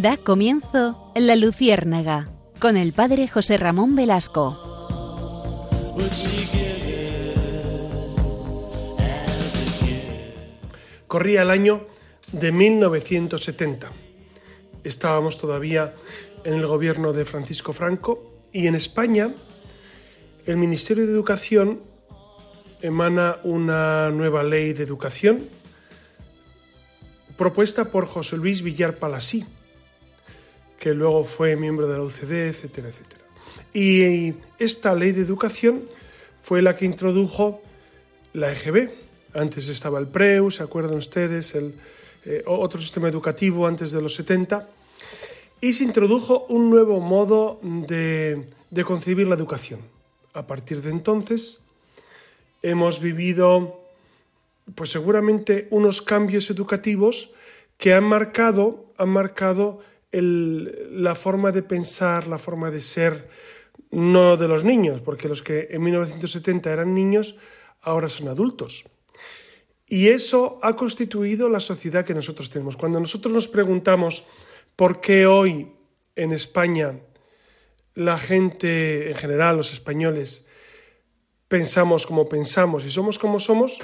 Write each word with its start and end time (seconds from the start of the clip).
Da 0.00 0.16
comienzo 0.16 1.12
La 1.16 1.34
Luciérnaga 1.34 2.30
con 2.60 2.76
el 2.76 2.92
padre 2.92 3.26
José 3.26 3.56
Ramón 3.56 3.96
Velasco. 3.96 4.56
Corría 11.08 11.42
el 11.42 11.50
año 11.50 11.84
de 12.30 12.52
1970. 12.52 13.90
Estábamos 14.84 15.36
todavía 15.36 15.92
en 16.44 16.54
el 16.54 16.66
gobierno 16.68 17.12
de 17.12 17.24
Francisco 17.24 17.72
Franco 17.72 18.44
y 18.52 18.68
en 18.68 18.76
España 18.76 19.34
el 20.46 20.58
Ministerio 20.58 21.06
de 21.06 21.12
Educación 21.12 21.82
emana 22.82 23.38
una 23.42 24.12
nueva 24.12 24.44
ley 24.44 24.74
de 24.74 24.84
educación 24.84 25.48
propuesta 27.36 27.90
por 27.90 28.06
José 28.06 28.36
Luis 28.36 28.62
Villar 28.62 28.94
Palasí, 28.98 29.44
que 30.78 30.94
luego 30.94 31.24
fue 31.24 31.56
miembro 31.56 31.88
de 31.88 31.98
la 31.98 32.04
UCD, 32.04 32.48
etcétera, 32.48 32.88
etcétera. 32.88 33.24
Y 33.74 34.34
esta 34.58 34.94
ley 34.94 35.12
de 35.12 35.22
educación 35.22 35.82
fue 36.42 36.62
la 36.62 36.76
que 36.76 36.84
introdujo 36.84 37.60
la 38.32 38.52
EGB. 38.52 38.90
Antes 39.34 39.68
estaba 39.68 39.98
el 39.98 40.06
PREU, 40.06 40.50
¿se 40.50 40.62
acuerdan 40.62 40.96
ustedes? 40.96 41.54
El, 41.54 41.74
eh, 42.24 42.42
otro 42.46 42.80
sistema 42.80 43.08
educativo 43.08 43.66
antes 43.66 43.92
de 43.92 44.02
los 44.02 44.14
70. 44.14 44.68
Y 45.60 45.72
se 45.72 45.84
introdujo 45.84 46.46
un 46.48 46.70
nuevo 46.70 47.00
modo 47.00 47.58
de, 47.62 48.46
de 48.70 48.84
concebir 48.84 49.26
la 49.26 49.34
educación. 49.34 49.80
A 50.34 50.46
partir 50.46 50.80
de 50.82 50.90
entonces 50.90 51.62
hemos 52.62 53.00
vivido 53.00 53.80
pues 54.74 54.90
seguramente 54.90 55.68
unos 55.70 56.02
cambios 56.02 56.50
educativos 56.50 57.32
que 57.78 57.94
han 57.94 58.04
marcado, 58.04 58.92
han 58.98 59.08
marcado 59.08 59.80
la 60.10 61.14
forma 61.14 61.52
de 61.52 61.62
pensar, 61.62 62.28
la 62.28 62.38
forma 62.38 62.70
de 62.70 62.80
ser, 62.80 63.28
no 63.90 64.36
de 64.36 64.48
los 64.48 64.64
niños, 64.64 65.00
porque 65.00 65.28
los 65.28 65.42
que 65.42 65.68
en 65.70 65.82
1970 65.82 66.72
eran 66.72 66.94
niños, 66.94 67.36
ahora 67.80 68.08
son 68.08 68.28
adultos. 68.28 68.84
Y 69.86 70.08
eso 70.08 70.58
ha 70.62 70.76
constituido 70.76 71.48
la 71.48 71.60
sociedad 71.60 72.04
que 72.04 72.14
nosotros 72.14 72.50
tenemos. 72.50 72.76
Cuando 72.76 73.00
nosotros 73.00 73.32
nos 73.32 73.48
preguntamos 73.48 74.24
por 74.76 75.00
qué 75.00 75.26
hoy 75.26 75.72
en 76.14 76.32
España 76.32 77.00
la 77.94 78.18
gente 78.18 79.10
en 79.10 79.16
general, 79.16 79.56
los 79.56 79.72
españoles, 79.72 80.46
pensamos 81.48 82.06
como 82.06 82.28
pensamos 82.28 82.84
y 82.84 82.90
somos 82.90 83.18
como 83.18 83.40
somos, 83.40 83.80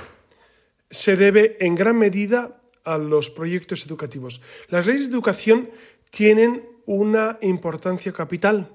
se 0.90 1.16
debe 1.16 1.56
en 1.60 1.74
gran 1.74 1.98
medida 1.98 2.60
a 2.84 2.98
los 2.98 3.30
proyectos 3.30 3.86
educativos. 3.86 4.42
Las 4.68 4.86
leyes 4.86 5.08
de 5.08 5.14
educación 5.14 5.70
tienen 6.14 6.68
una 6.86 7.38
importancia 7.42 8.12
capital, 8.12 8.72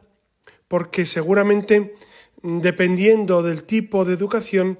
porque 0.68 1.06
seguramente, 1.06 1.96
dependiendo 2.44 3.42
del 3.42 3.64
tipo 3.64 4.04
de 4.04 4.14
educación, 4.14 4.78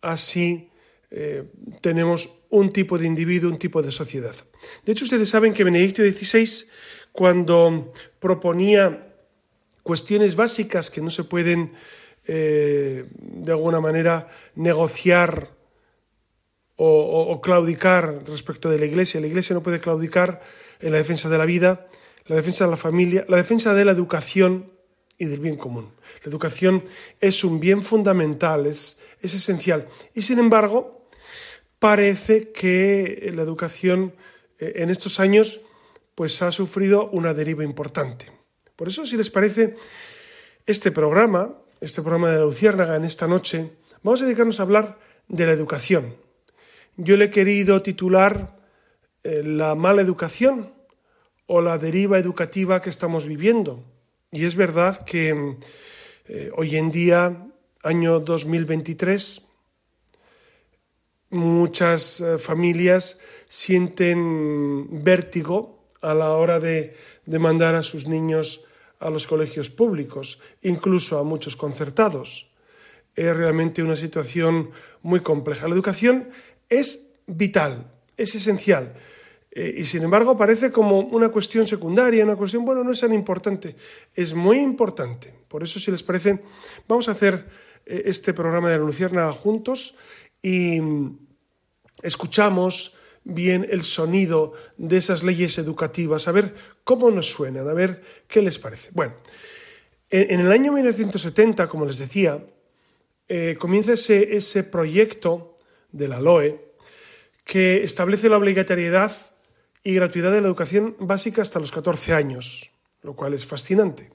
así 0.00 0.70
eh, 1.10 1.44
tenemos 1.82 2.30
un 2.48 2.70
tipo 2.70 2.96
de 2.96 3.06
individuo, 3.06 3.50
un 3.50 3.58
tipo 3.58 3.82
de 3.82 3.92
sociedad. 3.92 4.34
De 4.86 4.92
hecho, 4.92 5.04
ustedes 5.04 5.28
saben 5.28 5.52
que 5.52 5.64
Benedicto 5.64 6.02
XVI, 6.02 6.66
cuando 7.12 7.88
proponía 8.18 9.14
cuestiones 9.82 10.34
básicas 10.34 10.88
que 10.88 11.02
no 11.02 11.10
se 11.10 11.24
pueden, 11.24 11.72
eh, 12.26 13.04
de 13.18 13.52
alguna 13.52 13.80
manera, 13.80 14.28
negociar 14.54 15.58
o, 16.80 17.40
claudicar 17.42 18.22
respecto 18.26 18.70
de 18.70 18.78
la 18.78 18.86
Iglesia. 18.86 19.20
La 19.20 19.26
Iglesia 19.26 19.54
no 19.54 19.62
puede 19.62 19.80
claudicar 19.80 20.40
en 20.80 20.92
la 20.92 20.98
defensa 20.98 21.28
de 21.28 21.38
la 21.38 21.44
vida, 21.44 21.86
la 22.28 22.36
defensa 22.36 22.64
de 22.64 22.70
la 22.70 22.76
familia, 22.76 23.24
la 23.28 23.36
defensa 23.36 23.74
de 23.74 23.84
la 23.84 23.92
educación 23.92 24.70
y 25.18 25.24
del 25.24 25.40
bien 25.40 25.56
común. 25.56 25.92
La 26.22 26.30
educación 26.30 26.84
es 27.20 27.42
un 27.42 27.58
bien 27.58 27.82
fundamental, 27.82 28.66
es, 28.66 29.00
es 29.20 29.34
esencial. 29.34 29.88
Y 30.14 30.22
sin 30.22 30.38
embargo, 30.38 31.08
parece 31.78 32.52
que 32.52 33.32
la 33.34 33.42
educación 33.42 34.14
eh, 34.58 34.74
en 34.76 34.90
estos 34.90 35.18
años 35.18 35.60
pues 36.14 36.40
ha 36.42 36.52
sufrido 36.52 37.08
una 37.10 37.34
deriva 37.34 37.64
importante. 37.64 38.30
Por 38.76 38.88
eso, 38.88 39.06
si 39.06 39.16
les 39.16 39.30
parece, 39.30 39.76
este 40.66 40.92
programa, 40.92 41.54
este 41.80 42.02
programa 42.02 42.30
de 42.30 42.38
la 42.38 42.44
Luciérnaga 42.44 42.96
en 42.96 43.04
esta 43.04 43.26
noche, 43.26 43.70
vamos 44.02 44.20
a 44.20 44.24
dedicarnos 44.24 44.60
a 44.60 44.64
hablar 44.64 44.98
de 45.28 45.46
la 45.46 45.52
educación, 45.52 46.14
yo 46.96 47.16
le 47.16 47.26
he 47.26 47.30
querido 47.30 47.80
titular 47.82 48.56
eh, 49.22 49.42
La 49.44 49.76
mala 49.76 50.02
educación 50.02 50.77
o 51.48 51.60
la 51.60 51.78
deriva 51.78 52.18
educativa 52.18 52.80
que 52.80 52.90
estamos 52.90 53.26
viviendo. 53.26 53.82
Y 54.30 54.44
es 54.44 54.54
verdad 54.54 55.04
que 55.04 55.56
eh, 56.26 56.50
hoy 56.54 56.76
en 56.76 56.90
día, 56.90 57.48
año 57.82 58.20
2023, 58.20 59.48
muchas 61.30 62.20
eh, 62.20 62.36
familias 62.36 63.18
sienten 63.48 65.02
vértigo 65.02 65.86
a 66.02 66.12
la 66.12 66.36
hora 66.36 66.60
de, 66.60 66.94
de 67.24 67.38
mandar 67.38 67.74
a 67.74 67.82
sus 67.82 68.06
niños 68.06 68.64
a 69.00 69.08
los 69.08 69.26
colegios 69.26 69.70
públicos, 69.70 70.40
incluso 70.60 71.18
a 71.18 71.24
muchos 71.24 71.56
concertados. 71.56 72.50
Es 73.16 73.34
realmente 73.34 73.82
una 73.82 73.96
situación 73.96 74.70
muy 75.00 75.20
compleja. 75.20 75.66
La 75.66 75.74
educación 75.74 76.28
es 76.68 77.14
vital, 77.26 77.90
es 78.18 78.34
esencial. 78.34 78.94
Eh, 79.50 79.76
y 79.78 79.84
sin 79.84 80.02
embargo 80.02 80.36
parece 80.36 80.70
como 80.70 81.00
una 81.00 81.30
cuestión 81.30 81.66
secundaria, 81.66 82.24
una 82.24 82.36
cuestión, 82.36 82.64
bueno, 82.64 82.84
no 82.84 82.92
es 82.92 83.00
tan 83.00 83.12
importante. 83.12 83.76
Es 84.14 84.34
muy 84.34 84.58
importante. 84.58 85.32
Por 85.48 85.62
eso, 85.62 85.78
si 85.78 85.90
les 85.90 86.02
parece, 86.02 86.40
vamos 86.86 87.08
a 87.08 87.12
hacer 87.12 87.48
eh, 87.86 88.02
este 88.06 88.34
programa 88.34 88.70
de 88.70 88.78
la 88.78 88.84
Lucierna 88.84 89.32
juntos 89.32 89.96
y 90.42 90.80
mm, 90.80 91.18
escuchamos 92.02 92.96
bien 93.24 93.66
el 93.70 93.82
sonido 93.82 94.54
de 94.76 94.98
esas 94.98 95.22
leyes 95.22 95.58
educativas, 95.58 96.28
a 96.28 96.32
ver 96.32 96.54
cómo 96.84 97.10
nos 97.10 97.30
suenan, 97.30 97.68
a 97.68 97.74
ver 97.74 98.02
qué 98.26 98.40
les 98.40 98.58
parece. 98.58 98.90
Bueno, 98.92 99.14
en, 100.10 100.40
el 100.40 100.50
año 100.50 100.72
1970, 100.72 101.68
como 101.68 101.84
les 101.84 101.98
decía, 101.98 102.42
eh, 103.28 103.56
comienza 103.58 103.92
ese, 103.92 104.36
ese 104.36 104.64
proyecto 104.64 105.56
de 105.92 106.08
la 106.08 106.20
LOE, 106.20 106.72
que 107.44 107.82
establece 107.82 108.30
la 108.30 108.38
obligatoriedad 108.38 109.12
y 109.82 109.94
gratuidad 109.94 110.32
de 110.32 110.40
la 110.40 110.48
educación 110.48 110.96
básica 110.98 111.42
hasta 111.42 111.60
los 111.60 111.72
14 111.72 112.14
años, 112.14 112.72
lo 113.02 113.14
cual 113.14 113.34
es 113.34 113.46
fascinante. 113.46 114.10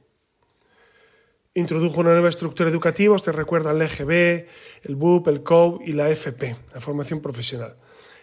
Introdujo 1.55 2.01
una 2.01 2.13
nueva 2.13 2.29
estructura 2.29 2.69
educativa, 2.69 3.15
usted 3.15 3.31
recuerda 3.31 3.71
el 3.71 3.81
EGB, 3.81 4.47
el 4.83 4.95
BUP, 4.95 5.27
el 5.27 5.43
COU 5.43 5.81
y 5.85 5.93
la 5.93 6.09
FP, 6.09 6.55
la 6.73 6.81
formación 6.81 7.21
profesional. 7.21 7.77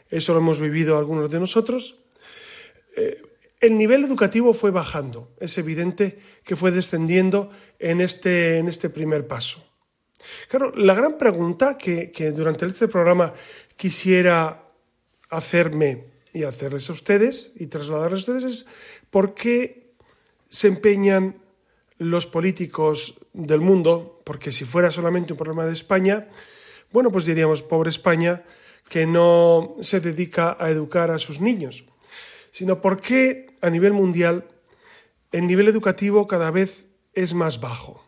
Eso 0.08 0.32
lo 0.32 0.40
hemos 0.40 0.58
vivido 0.58 0.98
algunos 0.98 1.30
de 1.30 1.38
nosotros. 1.38 2.02
Eh, 2.96 3.22
el 3.60 3.76
nivel 3.76 4.04
educativo 4.04 4.54
fue 4.54 4.70
bajando, 4.70 5.32
es 5.38 5.56
evidente 5.58 6.18
que 6.44 6.56
fue 6.56 6.70
descendiendo 6.70 7.50
en 7.78 8.00
este, 8.00 8.58
en 8.58 8.68
este 8.68 8.90
primer 8.90 9.28
paso. 9.28 9.62
Claro, 10.48 10.72
la 10.74 10.94
gran 10.94 11.18
pregunta 11.18 11.76
que, 11.78 12.32
durante 12.34 12.66
este 12.66 12.88
programa 12.88 13.32
quisiera 13.76 14.64
hacerme 15.28 16.09
y 16.32 16.44
hacerles 16.44 16.88
a 16.90 16.92
ustedes 16.92 17.52
y 17.56 17.66
trasladarles 17.66 18.28
a 18.28 18.32
ustedes 18.32 18.44
es 18.44 18.66
por 19.10 19.34
qué 19.34 19.92
se 20.48 20.68
empeñan 20.68 21.36
los 21.98 22.26
políticos 22.26 23.20
del 23.32 23.60
mundo, 23.60 24.20
porque 24.24 24.52
si 24.52 24.64
fuera 24.64 24.90
solamente 24.90 25.32
un 25.32 25.38
problema 25.38 25.66
de 25.66 25.72
España, 25.72 26.28
bueno, 26.92 27.10
pues 27.10 27.24
diríamos, 27.26 27.62
pobre 27.62 27.90
España, 27.90 28.42
que 28.88 29.06
no 29.06 29.76
se 29.82 30.00
dedica 30.00 30.56
a 30.58 30.70
educar 30.70 31.10
a 31.10 31.18
sus 31.18 31.40
niños, 31.40 31.84
sino 32.52 32.80
por 32.80 33.00
qué 33.00 33.54
a 33.60 33.70
nivel 33.70 33.92
mundial 33.92 34.48
el 35.30 35.46
nivel 35.46 35.68
educativo 35.68 36.26
cada 36.26 36.50
vez 36.50 36.86
es 37.14 37.34
más 37.34 37.60
bajo. 37.60 38.04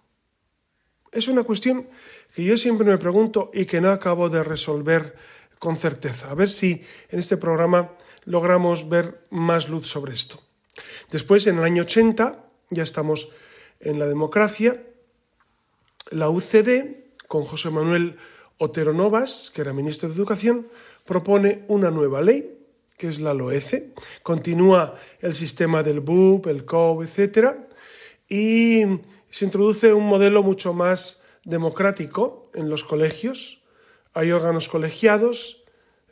Es 1.13 1.29
una 1.29 1.45
cuestión 1.45 1.89
que 2.35 2.45
yo 2.45 2.57
siempre 2.57 2.87
me 2.87 2.99
pregunto 2.99 3.51
y 3.53 3.67
que 3.67 3.81
no 3.81 3.91
acabo 3.91 4.31
de 4.31 4.43
resolver 4.43 5.15
con 5.59 5.77
certeza. 5.77 6.31
A 6.31 6.35
ver 6.35 6.49
si 6.49 6.83
en 7.11 7.19
este 7.21 7.37
programa 7.37 7.93
logramos 8.25 8.89
ver 8.89 9.27
más 9.31 9.69
luz 9.69 9.89
sobre 9.89 10.15
esto. 10.15 10.41
Después, 11.11 11.47
en 11.47 11.59
el 11.59 11.65
año 11.65 11.83
80, 11.83 12.45
ya 12.71 12.83
estamos 12.83 13.31
en 13.81 13.99
la 13.99 14.07
democracia, 14.07 14.83
la 16.11 16.29
UCD, 16.29 17.03
con 17.29 17.45
José 17.45 17.71
Manuel 17.71 18.17
Otero 18.59 18.93
Novas, 18.93 19.51
que 19.55 19.63
era 19.63 19.73
ministro 19.73 20.09
de 20.09 20.15
Educación, 20.15 20.69
propone 21.05 21.65
una 21.69 21.91
nueva 21.91 22.23
ley, 22.23 22.55
que 22.97 23.09
es 23.09 23.21
la 23.21 23.35
LOECE. 23.35 23.93
Continúa 24.23 24.95
el 25.21 25.35
sistema 25.35 25.83
del 25.83 26.01
BUP, 26.01 26.47
el 26.47 26.65
COB, 26.65 27.03
etc. 27.03 27.57
Y 28.29 28.83
se 29.31 29.45
introduce 29.45 29.93
un 29.93 30.07
modelo 30.07 30.43
mucho 30.43 30.73
más 30.73 31.23
democrático 31.45 32.45
en 32.55 32.69
los 32.69 32.85
colegios, 32.85 33.63
hay 34.15 34.31
órganos 34.31 34.69
colegiados, 34.69 35.62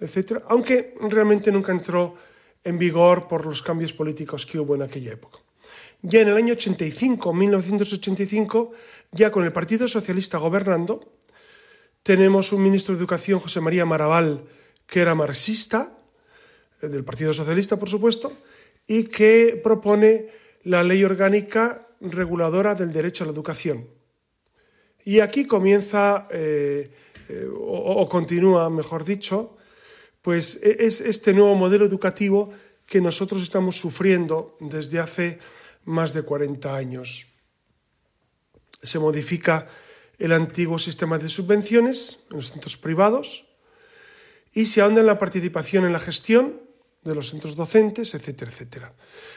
etc. 0.00 0.42
Aunque 0.48 0.94
realmente 1.00 1.52
nunca 1.52 1.72
entró 1.72 2.16
en 2.64 2.78
vigor 2.78 3.28
por 3.28 3.46
los 3.46 3.62
cambios 3.62 3.92
políticos 3.92 4.46
que 4.46 4.58
hubo 4.58 4.74
en 4.74 4.82
aquella 4.82 5.12
época. 5.12 5.38
Ya 6.02 6.22
en 6.22 6.28
el 6.28 6.36
año 6.36 6.54
85, 6.54 7.32
1985, 7.32 8.72
ya 9.12 9.30
con 9.30 9.44
el 9.44 9.52
Partido 9.52 9.86
Socialista 9.86 10.38
gobernando, 10.38 11.12
tenemos 12.02 12.52
un 12.52 12.62
ministro 12.62 12.94
de 12.94 13.00
Educación, 13.00 13.40
José 13.40 13.60
María 13.60 13.84
Maraval, 13.84 14.44
que 14.86 15.00
era 15.00 15.14
marxista, 15.14 15.96
eh, 16.80 16.88
del 16.88 17.04
Partido 17.04 17.32
Socialista, 17.34 17.78
por 17.78 17.88
supuesto, 17.88 18.32
y 18.86 19.04
que 19.04 19.60
propone 19.62 20.28
la 20.64 20.82
ley 20.82 21.04
orgánica 21.04 21.86
reguladora 22.00 22.74
del 22.74 22.92
derecho 22.92 23.24
a 23.24 23.26
la 23.26 23.32
educación. 23.32 23.86
Y 25.04 25.20
aquí 25.20 25.44
comienza, 25.44 26.26
eh, 26.30 26.90
eh, 27.28 27.46
o, 27.52 28.02
o, 28.02 28.08
continúa, 28.08 28.68
mejor 28.70 29.04
dicho, 29.04 29.56
pues 30.22 30.60
e, 30.62 30.86
es 30.86 31.00
este 31.00 31.32
nuevo 31.32 31.54
modelo 31.54 31.84
educativo 31.84 32.50
que 32.86 33.00
nosotros 33.00 33.42
estamos 33.42 33.76
sufriendo 33.76 34.56
desde 34.60 34.98
hace 34.98 35.38
más 35.84 36.12
de 36.12 36.22
40 36.22 36.74
años. 36.74 37.28
Se 38.82 38.98
modifica 38.98 39.68
el 40.18 40.32
antiguo 40.32 40.78
sistema 40.78 41.18
de 41.18 41.28
subvenciones 41.28 42.26
en 42.30 42.36
los 42.36 42.50
centros 42.50 42.76
privados 42.76 43.46
y 44.52 44.66
se 44.66 44.80
ahonda 44.80 45.00
en 45.00 45.06
la 45.06 45.18
participación 45.18 45.84
en 45.84 45.92
la 45.92 45.98
gestión 45.98 46.60
de 47.02 47.14
los 47.14 47.30
centros 47.30 47.56
docentes, 47.56 48.14
etcétera, 48.14 48.50
etcétera. 48.50 48.92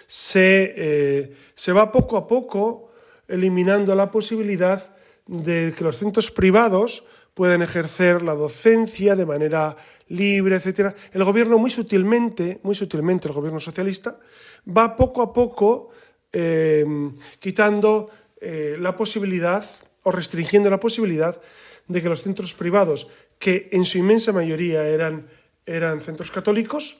Se, 0.07 0.73
eh, 0.75 1.37
se 1.55 1.71
va 1.71 1.91
poco 1.91 2.17
a 2.17 2.27
poco 2.27 2.91
eliminando 3.27 3.95
la 3.95 4.11
posibilidad 4.11 4.95
de 5.27 5.73
que 5.77 5.83
los 5.83 5.97
centros 5.97 6.31
privados 6.31 7.05
puedan 7.33 7.61
ejercer 7.61 8.21
la 8.21 8.33
docencia 8.33 9.15
de 9.15 9.25
manera 9.25 9.77
libre, 10.13 10.55
etcétera. 10.55 10.93
El 11.11 11.23
gobierno 11.23 11.57
muy 11.57 11.71
sutilmente, 11.71 12.59
muy 12.63 12.75
sutilmente 12.75 13.27
el 13.27 13.33
gobierno 13.33 13.59
socialista 13.59 14.17
va 14.65 14.95
poco 14.95 15.21
a 15.21 15.33
poco 15.33 15.89
eh, 16.31 16.85
quitando 17.39 18.09
eh, 18.39 18.77
la 18.79 18.95
posibilidad 18.95 19.65
o 20.03 20.11
restringiendo 20.11 20.69
la 20.69 20.79
posibilidad 20.79 21.39
de 21.87 22.01
que 22.01 22.09
los 22.09 22.23
centros 22.23 22.53
privados, 22.53 23.07
que 23.39 23.69
en 23.71 23.85
su 23.85 23.97
inmensa 23.97 24.31
mayoría 24.31 24.87
eran, 24.87 25.27
eran 25.65 26.01
centros 26.01 26.31
católicos, 26.31 26.99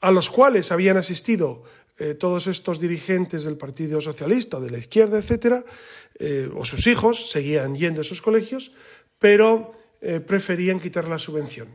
a 0.00 0.10
los 0.10 0.30
cuales 0.30 0.72
habían 0.72 0.96
asistido 0.96 1.64
eh, 1.98 2.14
todos 2.14 2.46
estos 2.46 2.80
dirigentes 2.80 3.44
del 3.44 3.58
Partido 3.58 4.00
Socialista, 4.00 4.58
de 4.58 4.70
la 4.70 4.78
izquierda, 4.78 5.18
etcétera, 5.18 5.64
o 6.54 6.66
sus 6.66 6.86
hijos 6.86 7.30
seguían 7.30 7.74
yendo 7.74 8.02
a 8.02 8.04
esos 8.04 8.20
colegios, 8.20 8.72
pero 9.18 9.72
preferían 10.26 10.78
quitar 10.78 11.08
la 11.08 11.18
subvención. 11.18 11.68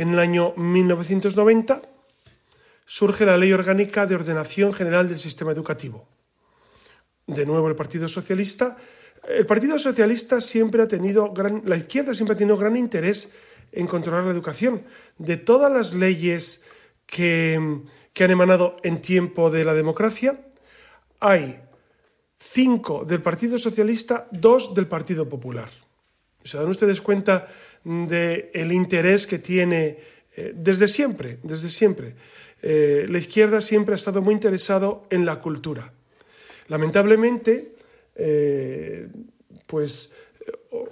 En 0.00 0.08
el 0.14 0.18
año 0.18 0.54
1990 0.56 1.82
surge 2.86 3.26
la 3.26 3.36
Ley 3.36 3.52
Orgánica 3.52 4.06
de 4.06 4.14
Ordenación 4.14 4.72
General 4.72 5.06
del 5.06 5.18
Sistema 5.18 5.52
Educativo. 5.52 6.08
De 7.26 7.44
nuevo 7.44 7.68
el 7.68 7.76
Partido 7.76 8.08
Socialista. 8.08 8.78
El 9.28 9.44
Partido 9.44 9.78
Socialista 9.78 10.40
siempre 10.40 10.80
ha 10.80 10.88
tenido 10.88 11.34
gran, 11.34 11.60
la 11.66 11.76
izquierda 11.76 12.14
siempre 12.14 12.34
ha 12.34 12.38
tenido 12.38 12.56
gran 12.56 12.78
interés 12.78 13.34
en 13.72 13.86
controlar 13.86 14.24
la 14.24 14.30
educación. 14.30 14.86
De 15.18 15.36
todas 15.36 15.70
las 15.70 15.92
leyes 15.92 16.62
que, 17.04 17.82
que 18.14 18.24
han 18.24 18.30
emanado 18.30 18.76
en 18.82 19.02
tiempo 19.02 19.50
de 19.50 19.66
la 19.66 19.74
democracia, 19.74 20.40
hay 21.18 21.60
cinco 22.38 23.04
del 23.04 23.20
Partido 23.20 23.58
Socialista, 23.58 24.28
dos 24.30 24.74
del 24.74 24.86
Partido 24.86 25.28
Popular. 25.28 25.68
¿Se 26.42 26.56
dan 26.56 26.70
ustedes 26.70 27.02
cuenta 27.02 27.48
del 27.84 28.50
el 28.52 28.72
interés 28.72 29.26
que 29.26 29.38
tiene 29.38 29.98
eh, 30.36 30.52
desde 30.54 30.88
siempre, 30.88 31.38
desde 31.42 31.70
siempre? 31.70 32.14
Eh, 32.62 33.06
la 33.08 33.18
izquierda 33.18 33.60
siempre 33.60 33.94
ha 33.94 33.96
estado 33.96 34.22
muy 34.22 34.34
interesado 34.34 35.06
en 35.10 35.24
la 35.24 35.40
cultura. 35.40 35.92
Lamentablemente, 36.68 37.74
eh, 38.14 39.08
pues 39.66 40.12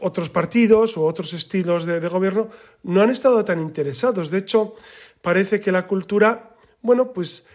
otros 0.00 0.28
partidos 0.30 0.96
o 0.96 1.04
otros 1.04 1.32
estilos 1.34 1.84
de, 1.84 2.00
de, 2.00 2.08
gobierno 2.08 2.48
no 2.82 3.02
han 3.02 3.10
estado 3.10 3.44
tan 3.44 3.60
interesados. 3.60 4.30
De 4.30 4.38
hecho, 4.38 4.74
parece 5.22 5.60
que 5.60 5.72
la 5.72 5.86
cultura, 5.86 6.56
bueno, 6.82 7.12
pues 7.12 7.46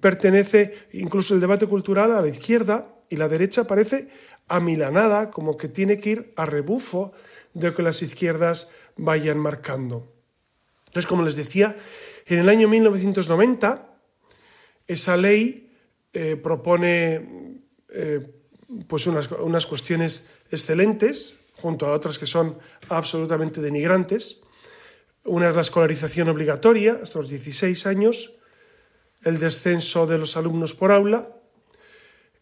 pertenece, 0.00 0.74
incluso 0.92 1.34
el 1.34 1.40
debate 1.40 1.66
cultural, 1.66 2.12
a 2.12 2.20
la 2.20 2.28
izquierda 2.28 2.96
y 3.08 3.16
la 3.16 3.28
derecha 3.28 3.64
parece 3.64 4.08
amilanada, 4.48 5.30
como 5.30 5.56
que 5.56 5.68
tiene 5.68 5.98
que 5.98 6.10
ir 6.10 6.32
a 6.36 6.44
rebufo 6.44 7.12
de 7.56 7.68
lo 7.68 7.74
que 7.74 7.82
las 7.82 8.02
izquierdas 8.02 8.70
vayan 8.96 9.38
marcando. 9.38 10.12
Entonces, 10.88 11.06
como 11.06 11.24
les 11.24 11.36
decía, 11.36 11.76
en 12.26 12.38
el 12.38 12.48
año 12.50 12.68
1990, 12.68 13.98
esa 14.86 15.16
ley 15.16 15.72
eh, 16.12 16.36
propone 16.36 17.62
eh, 17.88 18.30
pues 18.86 19.06
unas, 19.06 19.30
unas 19.32 19.66
cuestiones 19.66 20.26
excelentes, 20.50 21.36
junto 21.54 21.86
a 21.86 21.92
otras 21.92 22.18
que 22.18 22.26
son 22.26 22.58
absolutamente 22.90 23.62
denigrantes. 23.62 24.42
Una 25.24 25.48
es 25.48 25.56
la 25.56 25.62
escolarización 25.62 26.28
obligatoria 26.28 27.00
hasta 27.02 27.20
los 27.20 27.30
16 27.30 27.86
años, 27.86 28.34
el 29.24 29.38
descenso 29.38 30.06
de 30.06 30.18
los 30.18 30.36
alumnos 30.36 30.74
por 30.74 30.92
aula 30.92 31.30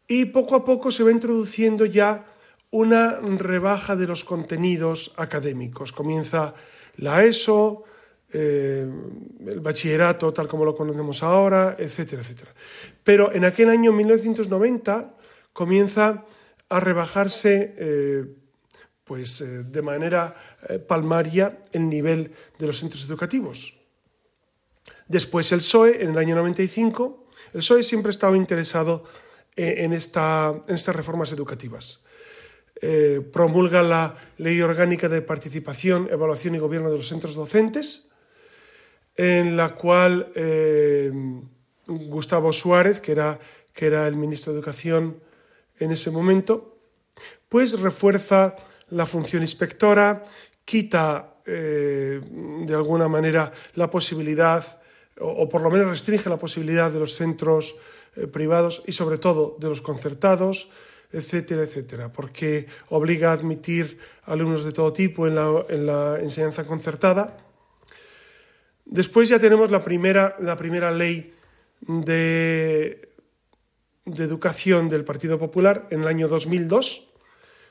y 0.08 0.26
poco 0.26 0.56
a 0.56 0.64
poco 0.64 0.90
se 0.90 1.04
va 1.04 1.12
introduciendo 1.12 1.86
ya 1.86 2.33
una 2.74 3.20
rebaja 3.20 3.94
de 3.94 4.08
los 4.08 4.24
contenidos 4.24 5.12
académicos. 5.16 5.92
Comienza 5.92 6.54
la 6.96 7.22
ESO, 7.22 7.84
eh, 8.32 8.84
el 9.46 9.60
bachillerato 9.60 10.32
tal 10.32 10.48
como 10.48 10.64
lo 10.64 10.74
conocemos 10.74 11.22
ahora, 11.22 11.76
etcétera, 11.78 12.22
etcétera. 12.22 12.52
Pero 13.04 13.32
en 13.32 13.44
aquel 13.44 13.68
año 13.68 13.92
1990 13.92 15.14
comienza 15.52 16.24
a 16.68 16.80
rebajarse 16.80 17.76
eh, 17.78 18.24
pues, 19.04 19.40
eh, 19.40 19.62
de 19.62 19.82
manera 19.82 20.34
palmaria 20.88 21.62
el 21.70 21.88
nivel 21.88 22.32
de 22.58 22.66
los 22.66 22.80
centros 22.80 23.04
educativos. 23.04 23.78
Después 25.06 25.52
el 25.52 25.60
PSOE, 25.60 26.02
en 26.02 26.10
el 26.10 26.18
año 26.18 26.34
95, 26.34 27.28
el 27.52 27.60
PSOE 27.60 27.84
siempre 27.84 28.08
ha 28.08 28.18
estado 28.18 28.34
interesado 28.34 29.04
en, 29.54 29.92
esta, 29.92 30.52
en 30.66 30.74
estas 30.74 30.96
reformas 30.96 31.30
educativas. 31.30 32.03
Eh, 32.86 33.22
promulga 33.32 33.82
la 33.82 34.14
Ley 34.36 34.60
Orgánica 34.60 35.08
de 35.08 35.22
Participación, 35.22 36.06
Evaluación 36.10 36.54
y 36.54 36.58
Gobierno 36.58 36.90
de 36.90 36.98
los 36.98 37.08
Centros 37.08 37.34
Docentes, 37.34 38.10
en 39.16 39.56
la 39.56 39.74
cual 39.74 40.30
eh, 40.34 41.10
Gustavo 41.86 42.52
Suárez, 42.52 43.00
que 43.00 43.12
era, 43.12 43.38
que 43.72 43.86
era 43.86 44.06
el 44.06 44.16
ministro 44.16 44.52
de 44.52 44.58
Educación 44.58 45.18
en 45.78 45.92
ese 45.92 46.10
momento, 46.10 46.76
pues 47.48 47.80
refuerza 47.80 48.54
la 48.90 49.06
función 49.06 49.40
inspectora, 49.40 50.20
quita 50.66 51.40
eh, 51.46 52.20
de 52.20 52.74
alguna 52.74 53.08
manera 53.08 53.50
la 53.76 53.90
posibilidad, 53.90 54.82
o, 55.18 55.48
por 55.48 55.62
lo 55.62 55.70
menos 55.70 55.88
restringe 55.88 56.28
la 56.28 56.36
posibilidad 56.36 56.90
de 56.90 56.98
los 56.98 57.14
centros 57.14 57.76
privados 58.30 58.82
y 58.86 58.92
sobre 58.92 59.16
todo 59.16 59.56
de 59.58 59.70
los 59.70 59.80
concertados, 59.80 60.68
etcétera, 61.14 61.62
etcétera, 61.62 62.12
porque 62.12 62.66
obliga 62.88 63.30
a 63.30 63.32
admitir 63.32 63.98
alumnos 64.24 64.64
de 64.64 64.72
todo 64.72 64.92
tipo 64.92 65.26
en 65.26 65.34
la, 65.36 65.64
en 65.68 65.86
la 65.86 66.18
enseñanza 66.20 66.66
concertada. 66.66 67.38
Después 68.84 69.28
ya 69.28 69.38
tenemos 69.38 69.70
la 69.70 69.82
primera, 69.82 70.36
la 70.40 70.56
primera 70.56 70.90
ley 70.90 71.32
de, 71.80 73.12
de 74.04 74.24
educación 74.24 74.88
del 74.88 75.04
Partido 75.04 75.38
Popular 75.38 75.86
en 75.90 76.02
el 76.02 76.08
año 76.08 76.28
2002, 76.28 77.08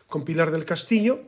con 0.07 0.23
Pilar 0.23 0.51
del 0.51 0.65
Castillo, 0.65 1.21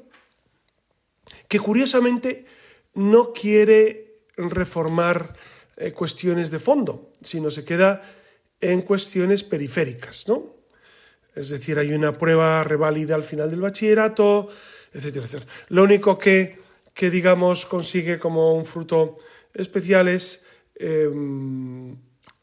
que 1.48 1.60
curiosamente 1.60 2.46
no 2.94 3.34
quiere 3.34 4.22
reformar 4.38 5.34
eh, 5.78 5.92
cuestiones 5.92 6.52
de 6.52 6.60
fondo, 6.60 7.12
sino 7.22 7.52
se 7.52 7.66
queda 7.66 8.02
en 8.62 8.82
cuestiones 8.82 9.44
periféricas, 9.44 10.28
¿no? 10.28 10.56
Es 11.36 11.50
decir, 11.50 11.78
hay 11.78 11.94
una 11.94 12.18
prueba 12.18 12.64
reválida 12.64 13.16
al 13.16 13.24
final 13.24 13.52
del 13.52 13.62
bachillerato, 13.62 14.48
etcétera, 14.94 15.26
etcétera. 15.26 15.52
Lo 15.70 15.84
único 15.84 16.18
que, 16.18 16.60
que 16.94 17.10
digamos, 17.10 17.66
consigue 17.66 18.18
como 18.20 18.56
un 18.56 18.66
fruto 18.66 19.18
especial 19.54 20.08
es 20.08 20.46
eh, 20.76 21.10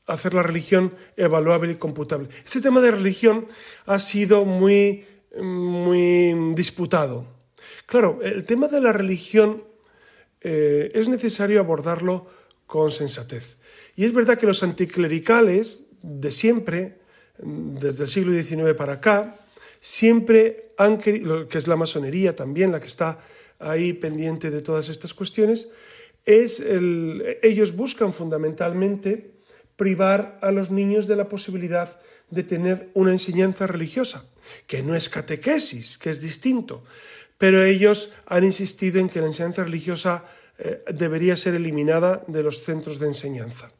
hacer 0.07 0.35
la 0.35 0.43
religión 0.43 0.95
evaluable 1.17 1.73
y 1.73 1.77
computable. 1.77 2.29
Este 2.45 2.61
tema 2.61 2.81
de 2.81 2.91
religión 2.91 3.47
ha 3.87 3.99
sido 3.99 4.45
muy 4.45 5.07
muy 5.41 6.55
disputado. 6.55 7.27
Claro, 7.87 8.21
el 8.23 8.45
tema 8.45 8.69
de 8.69 8.81
la 8.81 8.93
religión 8.93 9.65
eh, 10.41 10.91
es 10.95 11.09
necesario 11.09 11.61
abordarlo 11.61 12.27
con 12.67 12.91
sensatez. 12.93 13.59
Y 13.97 14.05
es 14.05 14.13
verdad 14.13 14.39
que 14.39 14.47
los 14.47 14.63
anticlericales 14.63 15.91
de 16.03 16.31
siempre, 16.31 17.01
desde 17.39 18.05
el 18.05 18.09
siglo 18.09 18.33
XIX 18.33 18.75
para 18.75 18.95
acá, 18.95 19.37
siempre 19.81 20.73
han 20.77 20.99
querido, 20.99 21.49
que 21.49 21.59
es 21.59 21.67
la 21.67 21.77
masonería 21.77 22.37
también, 22.37 22.73
la 22.73 22.81
que 22.81 22.87
está 22.87 23.19
ahí 23.59 23.93
pendiente 23.93 24.51
de 24.51 24.62
todas 24.62 24.89
estas 24.89 25.15
cuestiones, 25.15 25.71
es 26.25 26.62
ellos 27.43 27.75
buscan 27.75 28.12
fundamentalmente 28.12 29.33
privar 29.77 30.39
a 30.43 30.53
los 30.53 30.71
niños 30.71 31.07
de 31.07 31.17
la 31.17 31.29
posibilidad 31.29 31.99
de 32.31 32.43
tener 32.43 32.91
una 32.95 33.12
enseñanza 33.12 33.67
religiosa, 33.67 34.25
que 34.67 34.83
no 34.83 34.95
es 34.95 35.09
catequesis, 35.09 35.99
que 35.99 36.11
es 36.11 36.21
distinto, 36.21 36.85
pero 37.37 37.62
ellos 37.62 38.12
han 38.27 38.45
insistido 38.45 39.01
en 39.01 39.09
que 39.09 39.21
la 39.21 39.27
enseñanza 39.27 39.65
religiosa 39.65 40.25
eh, 40.59 40.83
debería 40.95 41.37
ser 41.37 41.55
eliminada 41.55 42.25
de 42.29 42.43
los 42.43 42.62
centros 42.62 42.99
de 42.99 43.07
enseñanza, 43.07 43.73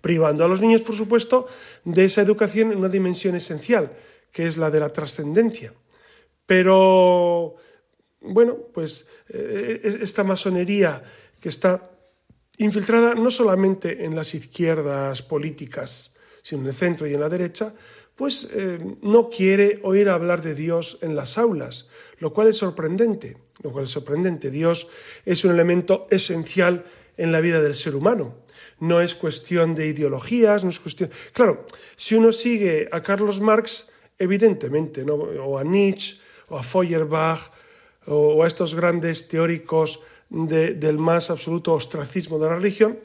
privando 0.00 0.44
a 0.44 0.48
los 0.48 0.60
niños, 0.60 0.82
por 0.82 0.94
supuesto, 0.94 1.46
de 1.84 2.04
esa 2.04 2.22
educación 2.22 2.72
en 2.72 2.78
una 2.78 2.88
dimensión 2.88 3.34
esencial, 3.34 3.92
que 4.32 4.46
es 4.46 4.56
la 4.56 4.70
de 4.70 4.80
la 4.80 4.90
trascendencia. 4.90 5.72
Pero, 6.46 7.56
bueno, 8.20 8.56
pues 8.72 9.06
eh, 9.28 9.98
esta 10.00 10.24
masonería 10.24 11.02
que 11.40 11.48
está 11.48 11.90
infiltrada 12.58 13.14
no 13.14 13.30
solamente 13.30 14.04
en 14.04 14.14
las 14.14 14.34
izquierdas 14.34 15.22
políticas, 15.22 16.14
sino 16.42 16.62
en 16.62 16.68
el 16.68 16.74
centro 16.74 17.06
y 17.06 17.14
en 17.14 17.20
la 17.20 17.28
derecha, 17.28 17.74
pues 18.16 18.48
eh, 18.52 18.78
no 19.02 19.30
quiere 19.30 19.78
oír 19.84 20.08
hablar 20.08 20.42
de 20.42 20.54
Dios 20.54 20.98
en 21.02 21.14
las 21.14 21.38
aulas, 21.38 21.88
lo 22.18 22.32
cual 22.32 22.48
es 22.48 22.56
sorprendente, 22.56 23.36
lo 23.62 23.70
cual 23.70 23.84
es 23.84 23.92
sorprendente. 23.92 24.50
Dios 24.50 24.88
es 25.24 25.44
un 25.44 25.52
elemento 25.52 26.08
esencial 26.10 26.84
en 27.16 27.30
la 27.30 27.40
vida 27.40 27.60
del 27.60 27.76
ser 27.76 27.94
humano. 27.94 28.34
No 28.80 29.00
es 29.00 29.14
cuestión 29.14 29.74
de 29.74 29.86
ideologías, 29.86 30.62
no 30.62 30.70
es 30.70 30.78
cuestión... 30.78 31.10
Claro, 31.32 31.66
si 31.96 32.14
uno 32.14 32.32
sigue 32.32 32.88
a 32.92 33.02
Carlos 33.02 33.40
Marx, 33.40 33.90
evidentemente, 34.18 35.02
o 35.02 35.58
a 35.58 35.64
Nietzsche, 35.64 36.20
o 36.48 36.58
a 36.58 36.62
Feuerbach, 36.62 37.50
o, 38.06 38.42
a 38.42 38.46
estos 38.46 38.74
grandes 38.74 39.28
teóricos 39.28 40.00
del 40.30 40.98
más 40.98 41.30
absoluto 41.30 41.72
ostracismo 41.74 42.38
de 42.38 42.48
la 42.48 42.54
religión, 42.54 42.98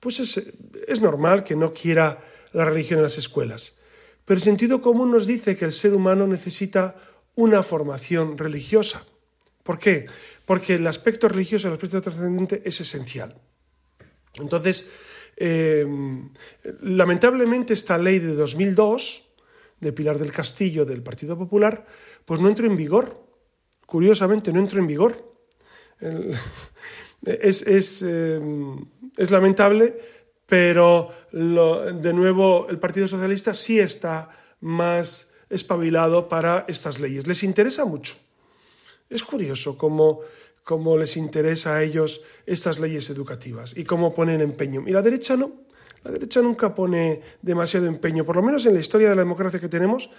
pues 0.00 0.20
es, 0.20 0.42
es 0.86 1.00
normal 1.00 1.44
que 1.44 1.56
no 1.56 1.72
quiera 1.72 2.24
la 2.52 2.64
religión 2.64 2.98
en 2.98 3.04
las 3.04 3.18
escuelas. 3.18 3.76
Pero 4.24 4.38
el 4.38 4.44
sentido 4.44 4.80
común 4.80 5.10
nos 5.10 5.26
dice 5.26 5.56
que 5.56 5.64
el 5.64 5.72
ser 5.72 5.94
humano 5.94 6.26
necesita 6.26 6.96
una 7.34 7.62
formación 7.62 8.38
religiosa. 8.38 9.04
¿Por 9.62 9.78
qué? 9.78 10.06
Porque 10.46 10.74
el 10.74 10.86
aspecto 10.86 11.28
religioso, 11.28 11.68
el 11.68 11.74
aspecto 11.74 12.00
trascendente 12.00 12.62
es 12.64 12.80
esencial. 12.80 13.36
Entonces, 14.34 14.90
eh, 15.36 15.86
lamentablemente 16.82 17.72
esta 17.74 17.98
ley 17.98 18.18
de 18.18 18.34
2002, 18.34 19.26
de 19.80 19.92
Pilar 19.92 20.18
del 20.18 20.32
Castillo 20.32 20.84
del 20.84 21.02
Partido 21.02 21.38
Popular, 21.38 21.86
pues 22.24 22.40
no 22.40 22.48
entró 22.48 22.66
en 22.66 22.76
vigor. 22.76 23.26
Curiosamente, 23.86 24.52
no 24.52 24.60
entró 24.60 24.78
en 24.78 24.86
vigor. 24.86 25.34
es, 27.24 28.02
eh, 28.06 28.40
es 29.16 29.30
lamentable 29.30 29.96
pero 30.50 31.14
de 31.30 32.12
nuevo 32.12 32.66
el 32.68 32.80
Partido 32.80 33.06
Socialista 33.06 33.54
sí 33.54 33.78
está 33.78 34.30
más 34.60 35.30
espabilado 35.48 36.28
para 36.28 36.64
estas 36.66 36.98
leyes. 36.98 37.28
Les 37.28 37.44
interesa 37.44 37.84
mucho. 37.84 38.16
Es 39.08 39.22
curioso 39.22 39.78
cómo, 39.78 40.20
cómo 40.64 40.96
les 40.96 41.16
interesa 41.16 41.76
a 41.76 41.82
ellos 41.82 42.22
estas 42.46 42.78
leyes 42.78 43.10
educativas 43.10 43.76
y 43.76 43.84
cómo 43.84 44.14
ponen 44.14 44.40
empeño. 44.40 44.84
Y 44.86 44.92
la 44.92 45.02
derecha 45.02 45.36
no. 45.36 45.52
La 46.02 46.12
derecha 46.12 46.40
nunca 46.40 46.74
pone 46.74 47.20
demasiado 47.42 47.86
empeño, 47.86 48.24
por 48.24 48.36
lo 48.36 48.42
menos 48.42 48.64
en 48.64 48.74
la 48.74 48.80
historia 48.80 49.10
de 49.10 49.16
la 49.16 49.22
democracia 49.22 49.60
que 49.60 49.68
tenemos. 49.68 50.10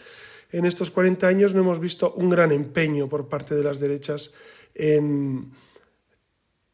En 0.51 0.65
estos 0.65 0.91
40 0.91 1.27
años 1.27 1.53
no 1.55 1.61
hemos 1.61 1.79
visto 1.79 2.13
un 2.13 2.29
gran 2.29 2.51
empeño 2.51 3.07
por 3.09 3.29
parte 3.29 3.55
de 3.55 3.63
las 3.63 3.79
derechas 3.79 4.33
en, 4.75 5.51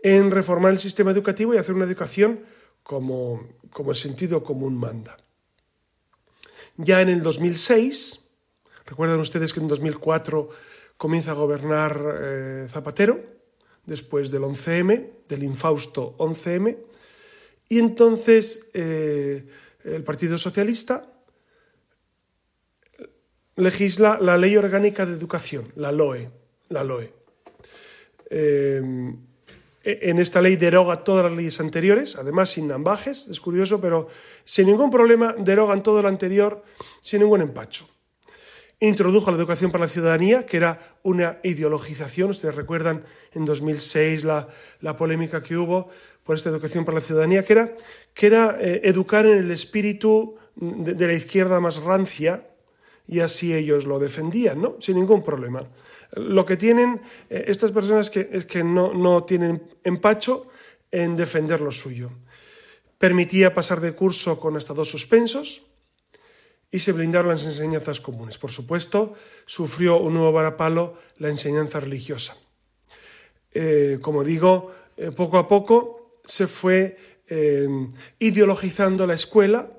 reformar 0.03 0.73
el 0.73 0.79
sistema 0.79 1.11
educativo 1.11 1.53
y 1.53 1.57
hacer 1.57 1.75
una 1.75 1.85
educación 1.85 2.43
como, 2.83 3.47
el 3.87 3.95
sentido 3.95 4.43
común 4.43 4.75
manda. 4.75 5.17
Ya 6.77 7.01
en 7.01 7.09
el 7.09 7.21
2006, 7.21 8.25
recuerdan 8.85 9.19
ustedes 9.19 9.53
que 9.53 9.59
en 9.59 9.67
2004 9.67 10.49
comienza 10.97 11.31
a 11.31 11.35
gobernar 11.35 12.19
eh, 12.21 12.67
Zapatero, 12.69 13.36
después 13.87 14.29
del 14.29 14.43
11M, 14.43 15.09
del 15.27 15.43
infausto 15.43 16.15
11M, 16.19 16.77
y 17.69 17.79
entonces 17.79 18.69
eh, 18.73 19.47
el 19.83 20.03
Partido 20.03 20.37
Socialista 20.37 21.11
legisla 23.55 24.19
la 24.21 24.37
Ley 24.37 24.55
Orgánica 24.55 25.05
de 25.05 25.13
Educación, 25.13 25.71
la 25.75 25.91
LOE. 25.91 26.29
La 26.69 26.83
LOE. 26.83 27.11
Eh, 28.29 28.81
e, 29.83 30.09
en 30.09 30.19
esta 30.19 30.41
ley 30.41 30.57
deroga 30.57 31.01
todas 31.01 31.23
las 31.23 31.33
leyes 31.33 31.59
anteriores, 31.61 32.17
además 32.17 32.49
sin 32.49 32.69
ambajes, 32.73 33.27
es 33.29 33.39
curioso, 33.39 33.79
pero 33.79 34.09
sin 34.43 34.67
ningún 34.67 34.91
problema 34.91 35.33
derogan 35.37 35.81
todo 35.81 36.01
lo 36.01 36.09
anterior 36.09 36.61
sin 37.01 37.21
ningún 37.21 37.41
empacho. 37.41 37.87
Introdujo 38.79 39.31
la 39.31 39.37
educación 39.37 39.71
para 39.71 39.85
la 39.85 39.89
ciudadanía, 39.89 40.45
que 40.45 40.57
era 40.57 40.97
una 41.01 41.39
ideologización. 41.43 42.29
Ustedes 42.29 42.53
recuerdan 42.53 43.03
en 43.33 43.43
2006 43.43 44.23
la, 44.23 44.47
polémica 44.97 45.41
que 45.41 45.57
hubo 45.57 45.89
por 46.23 46.35
esta 46.35 46.49
educación 46.49 46.85
para 46.85 46.99
la 46.99 47.01
ciudadanía, 47.01 47.43
que 47.43 47.53
era, 47.53 47.75
que 48.13 48.27
era 48.27 48.55
eh, 48.59 48.81
educar 48.83 49.25
en 49.25 49.39
el 49.39 49.49
espíritu 49.49 50.35
de, 50.55 51.07
la 51.07 51.13
izquierda 51.13 51.59
más 51.59 51.77
rancia, 51.77 52.47
y 53.07 53.21
así 53.21 53.55
ellos 53.55 53.85
lo 53.85 53.97
defendían, 53.97 54.61
¿no? 54.61 54.75
Sin 54.79 54.97
ningún 54.97 55.23
problema. 55.23 55.63
Lo 56.11 56.45
que 56.45 56.55
tienen 56.55 57.01
eh, 57.31 57.45
estas 57.47 57.71
personas 57.71 58.11
que, 58.11 58.29
es 58.31 58.45
que 58.45 58.63
no, 58.63 58.93
no 58.93 59.23
tienen 59.23 59.63
empacho 59.83 60.49
en 60.91 61.15
defender 61.15 61.61
lo 61.61 61.71
suyo. 61.71 62.11
Permitía 62.99 63.55
pasar 63.55 63.81
de 63.81 63.95
curso 63.95 64.39
con 64.39 64.55
hasta 64.55 64.75
dos 64.75 64.91
suspensos 64.91 65.63
y 66.71 66.79
se 66.79 66.91
blindaron 66.91 67.31
las 67.31 67.45
enseñanzas 67.45 68.01
comunes. 68.01 68.37
Por 68.37 68.51
supuesto, 68.51 69.13
sufrió 69.45 69.97
un 69.99 70.13
nuevo 70.13 70.31
varapalo 70.31 70.97
la 71.17 71.29
enseñanza 71.29 71.79
religiosa. 71.79 72.37
Eh, 73.53 73.99
como 74.01 74.23
digo, 74.23 74.71
eh, 74.97 75.11
poco 75.11 75.37
a 75.37 75.47
poco 75.47 76.19
se 76.23 76.47
fue 76.47 76.97
ideologizando 78.19 79.05
la 79.05 79.13
escuela 79.13 79.69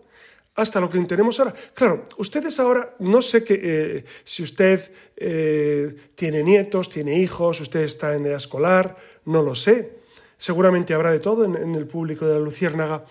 hasta 0.58 0.80
lo 0.80 0.90
que 0.90 0.98
tenemos 1.04 1.38
ahora. 1.38 1.54
Claro, 1.72 2.04
ustedes 2.16 2.58
ahora, 2.58 2.96
no 2.98 3.22
sé 3.22 3.44
que, 3.44 3.60
eh, 3.62 4.04
si 4.24 4.42
usted 4.42 4.90
eh, 5.16 5.94
tiene 6.16 6.42
nietos, 6.42 6.90
tiene 6.90 7.16
hijos, 7.16 7.60
usted 7.60 7.82
está 7.82 8.16
en 8.16 8.26
edad 8.26 8.38
escolar, 8.38 8.96
no 9.26 9.40
lo 9.40 9.54
sé. 9.54 9.98
Seguramente 10.36 10.94
habrá 10.94 11.12
de 11.12 11.20
todo 11.20 11.44
en, 11.44 11.76
el 11.76 11.86
público 11.86 12.26
de 12.26 12.34
la 12.34 12.40
Luciérnaga. 12.40 13.04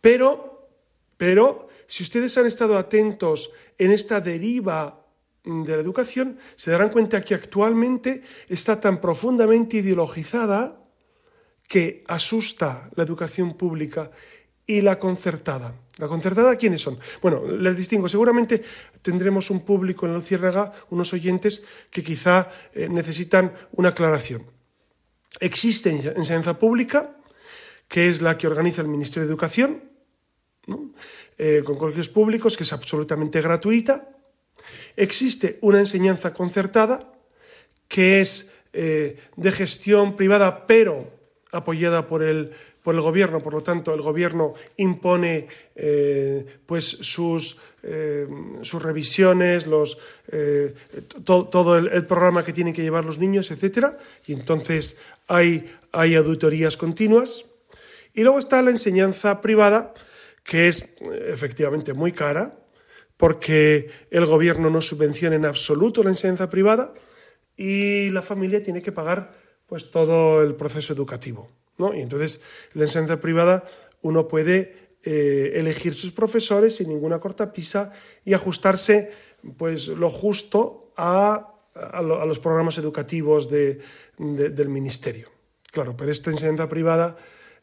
Pero, 0.00 0.53
pero, 1.24 1.68
si 1.86 2.02
ustedes 2.02 2.36
han 2.36 2.44
estado 2.44 2.76
atentos 2.76 3.50
en 3.78 3.92
esta 3.92 4.20
deriva 4.20 5.08
de 5.42 5.74
la 5.74 5.80
educación, 5.80 6.36
se 6.54 6.70
darán 6.70 6.90
cuenta 6.90 7.24
que 7.24 7.32
actualmente 7.32 8.20
está 8.46 8.78
tan 8.78 9.00
profundamente 9.00 9.78
ideologizada 9.78 10.84
que 11.66 12.04
asusta 12.08 12.90
la 12.94 13.04
educación 13.04 13.56
pública 13.56 14.10
y 14.66 14.82
la 14.82 14.98
concertada. 14.98 15.74
¿La 15.96 16.08
concertada 16.08 16.56
quiénes 16.56 16.82
son? 16.82 16.98
Bueno, 17.22 17.46
les 17.46 17.74
distingo. 17.74 18.06
Seguramente 18.06 18.62
tendremos 19.00 19.48
un 19.48 19.64
público 19.64 20.04
en 20.04 20.12
Luciérnaga, 20.12 20.72
unos 20.90 21.14
oyentes 21.14 21.64
que 21.90 22.04
quizá 22.04 22.50
eh, 22.74 22.86
necesitan 22.90 23.54
una 23.72 23.88
aclaración. 23.96 24.44
Existe 25.40 25.88
enseñanza 25.88 26.58
pública, 26.58 27.16
que 27.88 28.10
es 28.10 28.20
la 28.20 28.36
que 28.36 28.46
organiza 28.46 28.82
el 28.82 28.88
Ministerio 28.88 29.26
de 29.26 29.32
Educación, 29.32 29.93
eh, 31.38 31.62
con 31.64 31.76
colegios 31.76 32.08
públicos, 32.08 32.56
que 32.56 32.64
es 32.64 32.72
absolutamente 32.72 33.40
gratuita. 33.40 34.08
Existe 34.96 35.58
una 35.62 35.80
enseñanza 35.80 36.32
concertada, 36.32 37.12
que 37.88 38.20
es 38.20 38.52
eh, 38.72 39.18
de 39.36 39.52
gestión 39.52 40.16
privada, 40.16 40.66
pero 40.66 41.10
apoyada 41.52 42.06
por 42.06 42.22
el 42.22 42.52
por 42.84 42.94
el 42.94 43.00
gobierno, 43.00 43.40
por 43.40 43.54
lo 43.54 43.62
tanto 43.62 43.94
el 43.94 44.02
gobierno 44.02 44.52
impone 44.76 45.48
eh, 45.74 46.44
pues 46.66 46.84
sus, 46.84 47.56
sus 48.60 48.82
revisiones, 48.82 49.66
los, 49.66 49.96
todo 51.24 51.78
el, 51.78 52.04
programa 52.04 52.44
que 52.44 52.52
tienen 52.52 52.74
que 52.74 52.82
llevar 52.82 53.06
los 53.06 53.16
niños, 53.16 53.50
etc. 53.50 53.86
Y 54.26 54.34
entonces 54.34 54.98
hay, 55.28 55.64
hay 55.92 56.14
auditorías 56.14 56.76
continuas. 56.76 57.46
Y 58.14 58.22
luego 58.22 58.38
está 58.38 58.62
la 58.62 58.70
enseñanza 58.70 59.40
privada, 59.40 59.92
que 60.44 60.68
es 60.68 60.94
efectivamente 61.26 61.94
muy 61.94 62.12
cara, 62.12 62.60
porque 63.16 63.90
el 64.10 64.26
gobierno 64.26 64.70
no 64.70 64.82
subvenciona 64.82 65.34
en 65.34 65.46
absoluto 65.46 66.02
la 66.02 66.10
enseñanza 66.10 66.50
privada 66.50 66.94
y 67.56 68.10
la 68.10 68.22
familia 68.22 68.62
tiene 68.62 68.82
que 68.82 68.92
pagar 68.92 69.32
pues 69.66 69.90
todo 69.90 70.42
el 70.42 70.54
proceso 70.54 70.92
educativo. 70.92 71.50
Y 71.78 72.00
entonces, 72.00 72.40
en 72.72 72.80
la 72.80 72.86
enseñanza 72.86 73.20
privada 73.20 73.64
uno 74.02 74.28
puede 74.28 74.76
eh, 75.02 75.52
elegir 75.54 75.94
sus 75.94 76.12
profesores 76.12 76.76
sin 76.76 76.88
ninguna 76.88 77.18
cortapisa 77.18 77.92
y 78.24 78.34
ajustarse 78.34 79.10
pues, 79.56 79.88
lo 79.88 80.10
justo 80.10 80.92
a, 80.96 81.50
los 82.04 82.38
programas 82.38 82.78
educativos 82.78 83.50
del 83.50 84.68
ministerio. 84.68 85.28
Claro, 85.72 85.96
pero 85.96 86.12
esta 86.12 86.30
enseñanza 86.30 86.68
privada 86.68 87.16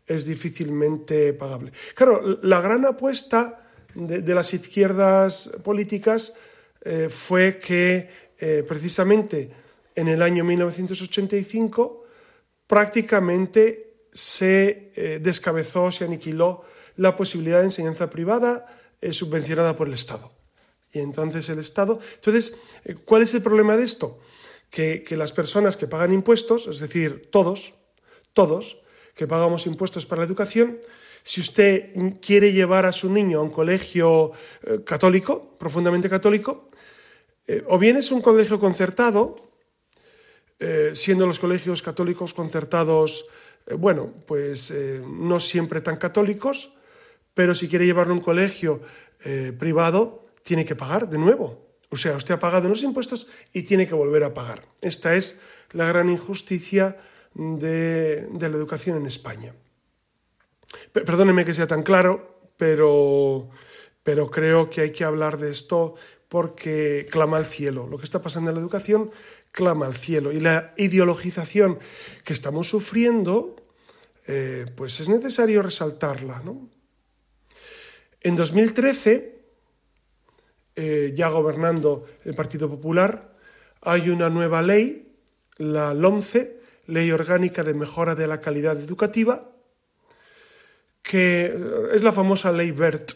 es 0.08 0.26
difícilmente 0.26 1.34
pagable. 1.34 1.72
Claro, 1.96 2.40
la 2.42 2.62
gran 2.62 2.86
apuesta 2.86 3.62
de, 3.96 4.36
las 4.36 4.54
izquierdas 4.54 5.52
políticas 5.64 6.34
eh, 6.82 7.10
fue 7.10 7.60
que 7.60 8.10
eh, 8.38 8.64
precisamente 8.68 9.52
en 9.96 10.08
el 10.08 10.22
año 10.22 10.44
1985 10.44 12.06
prácticamente 12.68 14.06
se 14.12 14.92
eh, 14.96 15.20
descabezó, 15.22 15.92
se 15.92 16.06
aniquiló 16.06 16.64
la 16.98 17.16
posibilidad 17.16 17.60
de 17.60 17.66
enseñanza 17.66 18.10
privada 18.10 18.66
subvencionada 19.12 19.76
por 19.76 19.88
el 19.88 19.96
Estado. 19.96 20.32
Y 20.94 21.00
entonces 21.00 21.50
el 21.50 21.58
Estado... 21.58 22.00
Entonces, 22.16 22.56
¿cuál 23.06 23.24
es 23.24 23.34
el 23.34 23.42
problema 23.42 23.76
de 23.76 23.84
esto? 23.84 24.20
Que, 24.70 25.04
que 25.04 25.18
las 25.18 25.32
personas 25.32 25.76
que 25.76 25.88
pagan 25.88 26.14
impuestos, 26.14 26.68
es 26.68 26.80
decir, 26.80 27.30
todos, 27.32 27.74
todos, 28.34 28.81
que 29.16 29.28
pagamos 29.28 29.68
impuestos 29.68 30.06
para 30.06 30.22
la 30.22 30.28
educación, 30.28 30.80
si 31.24 31.42
usted 31.42 31.94
quiere 32.22 32.52
llevar 32.52 32.86
a 32.86 32.92
su 32.92 33.12
niño 33.12 33.40
a 33.40 33.44
un 33.44 33.50
colegio 33.50 34.32
eh, 34.64 34.84
católico, 34.84 35.58
profundamente 35.58 36.10
católico, 36.10 36.68
eh, 37.48 37.64
o 37.68 37.78
bien 37.78 37.98
es 37.98 38.12
un 38.12 38.22
colegio 38.22 38.60
concertado, 38.60 39.36
eh, 40.60 40.92
siendo 40.94 41.26
los 41.26 41.40
colegios 41.40 41.82
católicos 41.82 42.34
concertados, 42.34 43.26
bueno, 43.78 44.12
pues 44.26 44.74
no 45.06 45.40
siempre 45.40 45.82
tan 45.82 45.98
católicos, 45.98 46.74
pero 47.36 47.54
si 47.54 47.68
quiere 47.68 47.86
llevarlo 47.86 48.14
a 48.14 48.18
un 48.18 48.24
colegio 48.24 48.82
privado, 49.60 50.26
tiene 50.42 50.66
que 50.66 50.76
pagar 50.76 51.08
de 51.08 51.20
nuevo. 51.20 51.78
O 51.90 51.96
sea, 51.96 52.16
usted 52.16 52.34
ha 52.34 52.40
pagado 52.40 52.68
los 52.70 52.82
impuestos 52.82 53.28
y 53.54 53.62
tiene 53.62 53.88
que 53.88 53.94
volver 53.94 54.24
a 54.24 54.34
pagar. 54.34 54.66
Esta 54.82 55.14
es 55.14 55.42
la 55.74 55.86
gran 55.86 56.10
injusticia 56.10 56.98
de, 57.34 58.28
la 58.40 58.48
educación 58.48 58.98
en 58.98 59.06
España. 59.06 59.54
Perdóneme 60.94 61.46
que 61.46 61.54
sea 61.54 61.68
tan 61.68 61.84
claro, 61.84 62.52
pero, 62.58 63.50
pero 64.04 64.30
creo 64.30 64.70
que 64.70 64.82
hay 64.82 64.92
que 64.92 65.04
hablar 65.04 65.38
de 65.38 65.52
esto 65.52 65.96
porque 66.30 67.08
clama 67.12 67.38
al 67.38 67.46
cielo. 67.46 67.88
Lo 67.88 67.98
que 67.98 68.06
está 68.06 68.22
pasando 68.22 68.50
en 68.50 68.56
la 68.56 68.62
educación 68.62 69.12
clama 69.52 69.86
al 69.86 69.96
cielo. 69.96 70.32
Y 70.32 70.40
la 70.40 70.74
ideologización 70.78 71.80
que 72.24 72.34
estamos 72.34 72.70
sufriendo, 72.70 73.58
eh, 74.28 74.66
pues 74.76 75.00
es 75.00 75.10
necesario 75.10 75.62
resaltarla. 75.62 76.42
En 78.22 78.36
2013, 78.36 79.42
eh, 80.76 81.14
ya 81.16 81.28
gobernando 81.30 82.06
el 82.24 82.34
Partido 82.34 82.70
Popular, 82.70 83.36
hay 83.82 84.10
una 84.10 84.30
nueva 84.30 84.62
ley, 84.62 85.18
la 85.58 85.94
LOMCE, 85.94 86.61
Ley 86.92 87.10
Orgánica 87.12 87.64
de 87.64 87.74
Mejora 87.74 88.16
de 88.16 88.28
la 88.28 88.42
Calidad 88.42 88.78
Educativa, 88.78 89.50
que 91.02 91.56
es 91.94 92.04
la 92.04 92.12
famosa 92.12 92.52
Ley 92.52 92.72
BERT, 92.72 93.14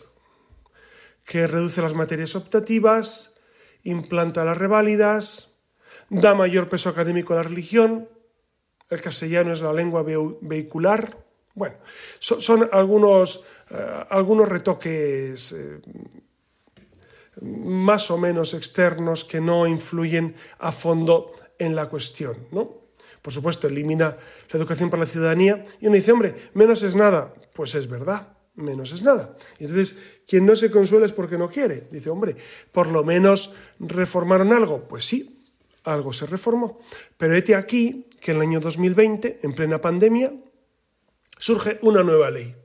que 1.25 1.46
reduce 1.46 1.82
las 1.82 1.94
materias 1.94 2.38
optativas, 2.38 3.36
implanta 3.84 4.46
las 4.46 4.58
reválidas, 4.58 5.58
da 6.10 6.34
mayor 6.36 6.70
peso 6.70 6.88
académico 6.88 7.34
a 7.34 7.38
la 7.38 7.44
religión, 7.44 8.08
el 8.89 9.02
castellano 9.02 9.52
es 9.52 9.62
la 9.62 9.73
lengua 9.73 10.04
vehicular. 10.04 11.17
Bueno, 11.54 11.76
son, 12.19 12.69
algunos, 12.71 13.43
eh, 13.71 14.04
algunos 14.10 14.47
retoques 14.47 15.52
eh, 15.52 15.82
más 17.41 18.10
o 18.10 18.17
menos 18.17 18.54
externos 18.54 19.26
que 19.26 19.41
no 19.41 19.67
influyen 19.67 20.36
a 20.60 20.71
fondo 20.71 21.34
en 21.60 21.76
la 21.76 21.88
cuestión, 21.88 22.47
¿no? 22.52 22.85
Por 23.26 23.34
supuesto, 23.34 23.66
elimina 23.66 24.18
la 24.52 24.60
educación 24.60 24.92
para 24.92 25.02
la 25.02 25.10
ciudadanía, 25.10 25.64
y 25.82 25.88
uno 25.88 25.96
dice, 25.96 26.12
hombre, 26.12 26.52
menos 26.54 26.84
es 26.84 26.96
nada. 26.96 27.34
Pues 27.56 27.74
es 27.74 27.90
verdad, 27.90 28.38
menos 28.54 28.92
es 28.92 29.02
nada. 29.02 29.36
Y 29.58 29.64
entonces, 29.64 29.98
quien 30.28 30.46
no 30.46 30.56
se 30.56 30.70
consuela 30.70 31.08
es 31.08 31.12
porque 31.12 31.36
no 31.36 31.50
quiere. 31.50 31.88
Dice, 31.90 32.12
hombre, 32.12 32.36
por 32.72 32.86
lo 32.86 33.04
menos 33.04 33.52
reformaron 33.80 34.54
algo. 34.54 34.88
Pues 34.88 35.06
sí, 35.06 35.44
algo 35.86 36.14
se 36.14 36.28
reformó. 36.28 36.80
Pero 37.18 37.34
este 37.34 37.56
aquí 37.56 38.06
que 38.22 38.30
en 38.30 38.38
el 38.38 38.44
año 38.44 38.60
2020, 38.60 39.40
en 39.42 39.56
plena 39.56 39.82
pandemia, 39.82 40.32
surge 41.40 41.80
una 41.82 42.04
nueva 42.04 42.30
ley. 42.30 42.56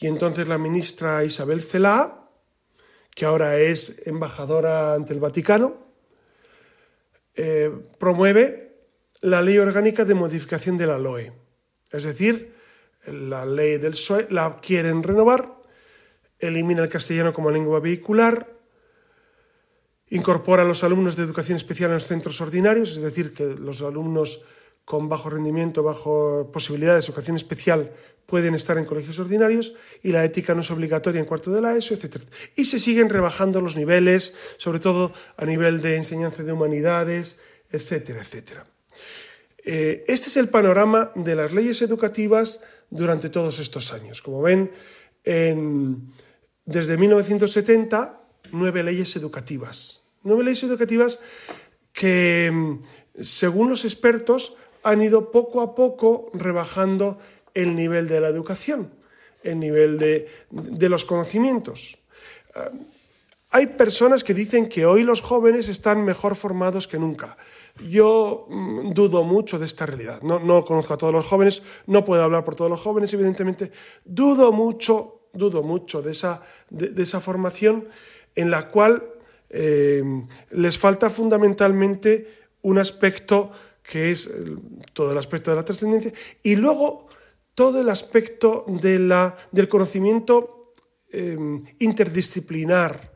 Y 0.00 0.06
entonces 0.06 0.48
la 0.48 0.56
ministra 0.56 1.22
Isabel 1.24 1.60
Celá, 1.60 2.26
que 3.14 3.26
ahora 3.26 3.58
es 3.58 4.06
embajadora 4.06 4.94
ante 4.94 5.12
el 5.12 5.20
Vaticano, 5.20 5.76
eh, 7.34 7.70
promueve 7.98 8.69
la 9.20 9.42
ley 9.42 9.58
orgánica 9.58 10.04
de 10.04 10.14
modificación 10.14 10.76
de 10.78 10.86
la 10.86 10.98
LOE. 10.98 11.32
Es 11.90 12.04
decir, 12.04 12.54
la 13.06 13.44
ley 13.44 13.78
del 13.78 13.92
PSOE 13.92 14.28
la 14.30 14.60
quieren 14.60 15.02
renovar, 15.02 15.60
elimina 16.38 16.82
el 16.82 16.88
castellano 16.88 17.32
como 17.32 17.50
lengua 17.50 17.80
vehicular, 17.80 18.48
incorpora 20.08 20.62
a 20.62 20.66
los 20.66 20.82
alumnos 20.84 21.16
de 21.16 21.22
educación 21.22 21.56
especial 21.56 21.90
en 21.90 21.94
los 21.94 22.06
centros 22.06 22.40
ordinarios, 22.40 22.92
es 22.92 23.02
decir, 23.02 23.32
que 23.32 23.44
los 23.44 23.82
alumnos 23.82 24.44
con 24.84 25.08
bajo 25.08 25.30
rendimiento, 25.30 25.82
bajo 25.82 26.50
posibilidades 26.52 27.04
de 27.04 27.10
educación 27.10 27.36
especial 27.36 27.92
pueden 28.26 28.54
estar 28.54 28.78
en 28.78 28.86
colegios 28.86 29.18
ordinarios 29.18 29.74
y 30.02 30.12
la 30.12 30.24
ética 30.24 30.54
no 30.54 30.62
es 30.62 30.70
obligatoria 30.70 31.20
en 31.20 31.26
cuarto 31.26 31.52
de 31.52 31.60
la 31.60 31.76
ESO, 31.76 31.94
etc. 31.94 32.22
Y 32.56 32.64
se 32.64 32.78
siguen 32.78 33.08
rebajando 33.08 33.60
los 33.60 33.76
niveles, 33.76 34.34
sobre 34.56 34.80
todo 34.80 35.12
a 35.36 35.44
nivel 35.44 35.80
de 35.82 35.96
enseñanza 35.96 36.42
de 36.42 36.52
humanidades, 36.52 37.40
etcétera, 37.70 38.20
etcétera. 38.22 38.66
Eh, 39.64 40.04
este 40.08 40.28
es 40.28 40.36
el 40.36 40.48
panorama 40.48 41.12
de 41.14 41.36
las 41.36 41.52
leyes 41.52 41.82
educativas 41.82 42.60
durante 42.90 43.28
todos 43.28 43.58
estos 43.58 43.92
años. 43.92 44.22
Como 44.22 44.42
ven, 44.42 44.70
desde 46.64 46.96
1970, 46.96 48.20
nueve 48.52 48.82
leyes 48.82 49.14
educativas. 49.16 50.02
Nueve 50.22 50.44
leyes 50.44 50.62
educativas 50.62 51.20
que, 51.92 52.78
según 53.20 53.70
los 53.70 53.84
expertos, 53.84 54.54
han 54.82 55.02
ido 55.02 55.30
poco 55.30 55.60
a 55.60 55.74
poco 55.74 56.30
rebajando 56.32 57.18
el 57.54 57.74
nivel 57.74 58.08
de 58.08 58.20
la 58.20 58.28
educación, 58.28 58.92
el 59.42 59.58
nivel 59.58 59.98
de, 59.98 60.88
los 60.88 61.04
conocimientos. 61.04 61.98
Ah, 62.54 62.70
hay 63.50 63.66
personas 63.66 64.22
que 64.22 64.32
dicen 64.32 64.68
que 64.68 64.86
hoy 64.86 65.02
los 65.02 65.20
jóvenes 65.20 65.68
están 65.68 66.04
mejor 66.04 66.36
formados 66.36 66.86
que 66.86 66.98
nunca. 66.98 67.36
Yo 67.88 68.46
mm, 68.48 68.92
dudo 68.92 69.24
mucho 69.24 69.58
de 69.58 69.66
esta 69.66 69.86
realidad. 69.86 70.22
No, 70.22 70.64
conozco 70.64 70.94
a 70.94 70.98
todos 70.98 71.12
los 71.12 71.26
jóvenes, 71.26 71.62
no 71.86 72.04
puedo 72.04 72.22
hablar 72.22 72.44
por 72.44 72.54
todos 72.54 72.70
los 72.70 72.80
jóvenes, 72.80 73.12
evidentemente. 73.14 73.70
Dudo 74.04 74.52
mucho, 74.52 75.28
dudo 75.32 75.62
mucho 75.62 76.02
de 76.02 76.12
esa, 76.12 76.42
de, 76.68 77.02
esa 77.02 77.20
formación 77.20 77.88
en 78.34 78.50
la 78.50 78.68
cual 78.68 79.04
eh, 79.48 80.02
les 80.50 80.78
falta 80.78 81.10
fundamentalmente 81.10 82.48
un 82.62 82.78
aspecto 82.78 83.50
que 83.82 84.10
es 84.12 84.30
todo 84.92 85.12
el 85.12 85.18
aspecto 85.18 85.50
de 85.50 85.56
la 85.56 85.64
trascendencia 85.64 86.12
y 86.42 86.54
luego 86.56 87.08
todo 87.54 87.80
el 87.80 87.88
aspecto 87.88 88.64
de 88.68 88.98
la, 88.98 89.36
del 89.50 89.68
conocimiento 89.68 90.72
eh, 91.12 91.36
interdisciplinar 91.80 92.94
eh, 93.02 93.09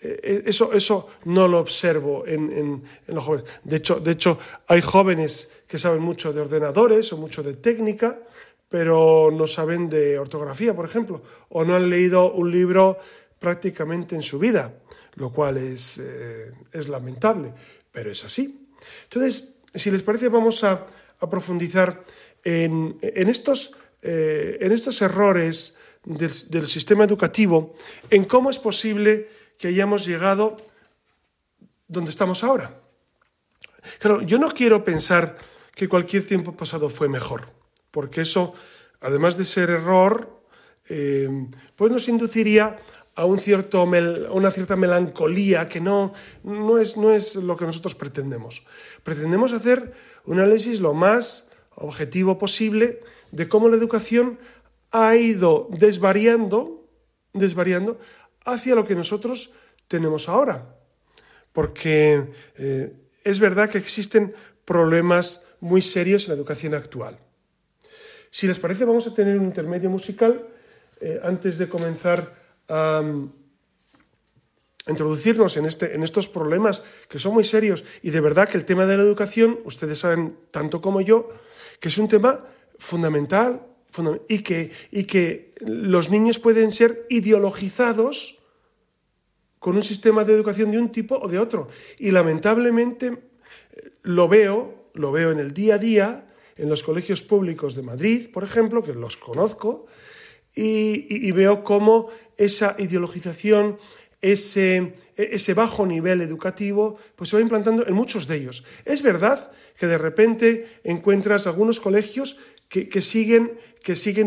eso, 0.00 0.72
eso 0.72 1.08
no 1.24 1.48
lo 1.48 1.58
observo 1.58 2.24
en, 2.26 2.82
los 3.06 3.24
jóvenes. 3.24 3.50
De 3.64 3.76
hecho, 3.76 4.00
de 4.00 4.12
hecho, 4.12 4.38
hay 4.66 4.82
jóvenes 4.82 5.50
que 5.66 5.78
saben 5.78 6.02
mucho 6.02 6.32
de 6.32 6.40
ordenadores 6.40 7.12
o 7.12 7.16
mucho 7.16 7.42
de 7.42 7.54
técnica, 7.54 8.18
pero 8.68 9.30
no 9.32 9.46
saben 9.46 9.88
de 9.88 10.18
ortografía, 10.18 10.74
por 10.74 10.84
ejemplo, 10.84 11.22
o 11.48 11.64
no 11.64 11.76
han 11.76 11.88
leído 11.88 12.32
un 12.32 12.50
libro 12.50 12.98
prácticamente 13.38 14.14
en 14.14 14.22
su 14.22 14.38
vida, 14.38 14.74
lo 15.14 15.32
cual 15.32 15.56
es, 15.56 15.98
eh, 15.98 16.52
es 16.72 16.88
lamentable, 16.88 17.52
pero 17.90 18.10
es 18.10 18.24
así. 18.24 18.68
Entonces, 19.04 19.54
si 19.74 19.90
les 19.90 20.02
parece, 20.02 20.28
vamos 20.28 20.64
a, 20.64 20.86
profundizar 21.30 22.04
en, 22.44 22.98
estos, 23.00 23.72
eh, 24.02 24.58
en 24.60 24.70
estos 24.70 25.00
errores 25.00 25.76
del 26.04 26.68
sistema 26.68 27.04
educativo, 27.04 27.74
en 28.10 28.26
cómo 28.26 28.50
es 28.50 28.58
posible 28.58 29.28
que 29.58 29.68
hayamos 29.68 30.06
llegado 30.06 30.56
donde 31.88 32.10
estamos 32.10 32.42
ahora. 32.44 32.80
Claro, 33.98 34.22
yo 34.22 34.38
no 34.38 34.50
quiero 34.50 34.84
pensar 34.84 35.36
que 35.74 35.88
cualquier 35.88 36.26
tiempo 36.26 36.56
pasado 36.56 36.88
fue 36.90 37.08
mejor, 37.08 37.48
porque 37.90 38.22
eso, 38.22 38.54
además 39.00 39.36
de 39.36 39.44
ser 39.44 39.70
error, 39.70 40.42
eh, 40.88 41.28
pues 41.76 41.92
nos 41.92 42.08
induciría 42.08 42.78
a, 43.14 43.24
un 43.24 43.38
cierto 43.38 43.82
una 43.82 44.50
cierta 44.50 44.76
melancolía 44.76 45.68
que 45.68 45.80
no, 45.80 46.12
no, 46.42 46.78
es, 46.78 46.96
no 46.96 47.12
es 47.12 47.36
lo 47.36 47.56
que 47.56 47.64
nosotros 47.64 47.94
pretendemos. 47.94 48.64
Pretendemos 49.02 49.52
hacer 49.52 49.92
un 50.24 50.40
análisis 50.40 50.80
lo 50.80 50.94
más 50.94 51.48
objetivo 51.74 52.38
posible 52.38 53.00
de 53.32 53.48
cómo 53.48 53.68
la 53.68 53.76
educación 53.76 54.38
ha 54.90 55.16
ido 55.16 55.68
desvariando, 55.70 56.88
desvariando 57.32 57.98
hacia 58.46 58.74
lo 58.74 58.86
que 58.86 58.94
nosotros 58.94 59.52
tenemos 59.88 60.28
ahora. 60.28 60.74
Porque 61.52 62.32
eh, 62.56 62.92
es 63.24 63.38
verdad 63.38 63.68
que 63.68 63.78
existen 63.78 64.34
problemas 64.64 65.44
muy 65.60 65.82
serios 65.82 66.24
en 66.24 66.30
la 66.30 66.36
educación 66.36 66.74
actual. 66.74 67.18
Si 68.30 68.46
les 68.46 68.58
parece, 68.58 68.84
vamos 68.84 69.06
a 69.06 69.14
tener 69.14 69.38
un 69.38 69.44
intermedio 69.44 69.90
musical 69.90 70.46
eh, 71.00 71.20
antes 71.22 71.58
de 71.58 71.68
comenzar 71.68 72.34
a, 72.68 73.02
introducirnos 74.88 75.56
en, 75.56 75.66
este, 75.66 75.94
en 75.94 76.04
estos 76.04 76.28
problemas 76.28 76.84
que 77.08 77.18
son 77.18 77.34
muy 77.34 77.44
serios. 77.44 77.84
Y 78.02 78.10
de 78.10 78.20
verdad 78.20 78.48
que 78.48 78.56
el 78.56 78.64
tema 78.64 78.86
de 78.86 78.96
la 78.96 79.02
educación, 79.02 79.58
ustedes 79.64 79.98
saben 79.98 80.38
tanto 80.52 80.80
como 80.80 81.00
yo, 81.00 81.28
que 81.80 81.88
es 81.88 81.98
un 81.98 82.06
tema 82.06 82.44
fundamental 82.78 83.66
y 84.28 84.42
que, 84.42 84.70
y 84.90 85.04
que 85.04 85.54
los 85.60 86.10
niños 86.10 86.38
pueden 86.38 86.70
ser 86.72 87.06
ideologizados 87.08 88.35
con 89.66 89.74
un 89.74 89.82
sistema 89.82 90.22
de 90.22 90.32
educación 90.32 90.70
de 90.70 90.78
un 90.78 90.92
tipo 90.92 91.18
o 91.18 91.26
de 91.26 91.40
otro. 91.40 91.66
Y 91.98 92.12
lamentablemente 92.12 93.06
eh, 93.08 93.90
lo 94.04 94.28
veo, 94.28 94.92
lo 94.94 95.10
veo 95.10 95.32
en 95.32 95.40
el 95.40 95.52
día 95.52 95.74
a 95.74 95.78
día, 95.78 96.32
en 96.54 96.68
los 96.68 96.84
colegios 96.84 97.24
públicos 97.24 97.74
de 97.74 97.82
Madrid, 97.82 98.30
por 98.32 98.44
ejemplo, 98.44 98.84
que 98.84 98.94
los 98.94 99.16
conozco, 99.16 99.86
y, 100.54 101.32
veo 101.32 101.64
cómo 101.64 102.10
esa 102.36 102.76
ideologización, 102.78 103.76
ese, 104.22 104.92
ese, 105.16 105.52
bajo 105.52 105.84
nivel 105.84 106.20
educativo, 106.20 106.96
pues 107.16 107.30
se 107.30 107.36
va 107.36 107.42
implantando 107.42 107.84
en 107.88 107.94
muchos 107.94 108.28
de 108.28 108.36
ellos. 108.36 108.62
Es 108.84 109.02
verdad 109.02 109.50
que 109.80 109.88
de 109.88 109.98
repente 109.98 110.78
encuentras 110.84 111.48
algunos 111.48 111.80
colegios 111.80 112.38
que, 112.68 113.02
siguen, 113.02 113.58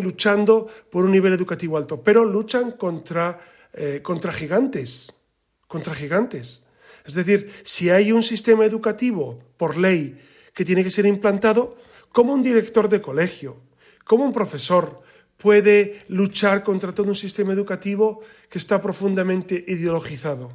luchando 0.04 0.68
por 0.92 1.06
un 1.06 1.14
nivel 1.14 1.32
educativo 1.32 1.78
alto, 1.78 2.04
pero 2.04 2.26
luchan 2.26 2.74
contra, 2.74 3.40
eh, 3.72 4.02
contra 4.04 4.34
gigantes, 4.34 5.16
contra 5.70 5.94
gigantes. 5.94 6.66
Es 7.06 7.14
decir, 7.14 7.54
si 7.64 7.90
hay 7.90 8.12
un 8.12 8.24
sistema 8.24 8.66
educativo 8.66 9.40
por 9.56 9.78
ley 9.78 10.20
que 10.54 10.66
tiene 10.66 10.84
que 10.84 10.92
ser 10.92 11.06
implantado, 11.06 11.78
como 12.12 12.34
un 12.34 12.44
director 12.44 12.90
de 12.90 13.02
colegio, 13.02 13.62
como 14.04 14.26
un 14.26 14.34
profesor 14.34 15.02
puede 15.38 16.02
luchar 16.10 16.64
contra 16.64 16.94
todo 16.94 17.08
un 17.08 17.16
sistema 17.16 17.54
educativo 17.54 18.20
que 18.50 18.58
está 18.58 18.82
profundamente 18.82 19.64
ideologizado. 19.68 20.52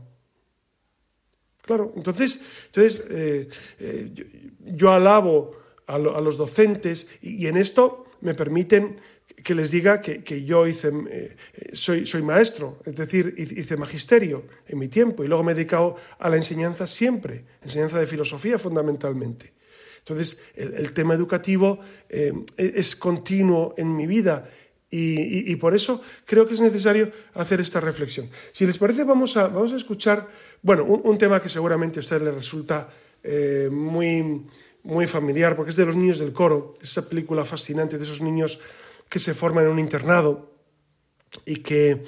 Claro, 1.62 1.94
entonces, 1.96 2.40
entonces 2.66 3.06
eh, 3.08 3.48
eh, 3.78 4.52
yo 4.60 4.92
alabo 4.92 5.56
a, 5.86 5.98
los 5.98 6.36
docentes 6.36 7.06
y, 7.22 7.46
en 7.46 7.56
esto 7.56 8.04
me 8.20 8.34
permiten 8.34 9.00
que 9.44 9.54
les 9.54 9.70
diga 9.70 10.00
que, 10.00 10.44
yo 10.44 10.66
hice, 10.66 10.90
eh, 11.10 11.36
soy, 11.74 12.06
soy 12.06 12.22
maestro, 12.22 12.80
es 12.84 12.96
decir, 12.96 13.34
hice 13.36 13.76
magisterio 13.76 14.46
en 14.66 14.78
mi 14.78 14.88
tiempo 14.88 15.22
y 15.22 15.28
luego 15.28 15.44
me 15.44 15.52
he 15.52 15.54
dedicado 15.54 15.96
a 16.18 16.28
la 16.30 16.36
enseñanza 16.36 16.86
siempre, 16.86 17.44
enseñanza 17.62 18.00
de 18.00 18.06
filosofía 18.06 18.58
fundamentalmente. 18.58 19.52
Entonces, 19.98 20.38
el, 20.54 20.92
tema 20.92 21.14
educativo 21.14 21.78
eh, 22.08 22.32
es 22.56 22.96
continuo 22.96 23.74
en 23.78 23.94
mi 23.96 24.06
vida 24.06 24.50
y, 24.90 25.56
por 25.56 25.74
eso 25.74 26.00
creo 26.24 26.46
que 26.46 26.54
es 26.54 26.60
necesario 26.60 27.10
hacer 27.34 27.60
esta 27.60 27.80
reflexión. 27.80 28.30
Si 28.52 28.64
les 28.64 28.78
parece, 28.78 29.02
vamos 29.02 29.36
a, 29.36 29.48
vamos 29.48 29.72
a 29.72 29.76
escuchar, 29.76 30.28
bueno, 30.62 30.84
un, 30.84 31.18
tema 31.18 31.42
que 31.42 31.48
seguramente 31.48 31.98
a 31.98 32.00
ustedes 32.00 32.22
les 32.22 32.34
resulta 32.34 32.88
eh, 33.22 33.68
muy 33.72 34.44
muy 34.84 35.06
familiar, 35.06 35.56
porque 35.56 35.70
es 35.70 35.76
de 35.76 35.86
los 35.86 35.96
niños 35.96 36.18
del 36.18 36.32
coro, 36.32 36.74
esa 36.80 37.08
película 37.08 37.44
fascinante 37.44 37.98
de 37.98 38.04
esos 38.04 38.20
niños 38.20 38.60
que 39.08 39.18
se 39.18 39.34
forman 39.34 39.64
en 39.64 39.70
un 39.70 39.78
internado 39.78 40.54
y 41.44 41.56
que, 41.56 42.04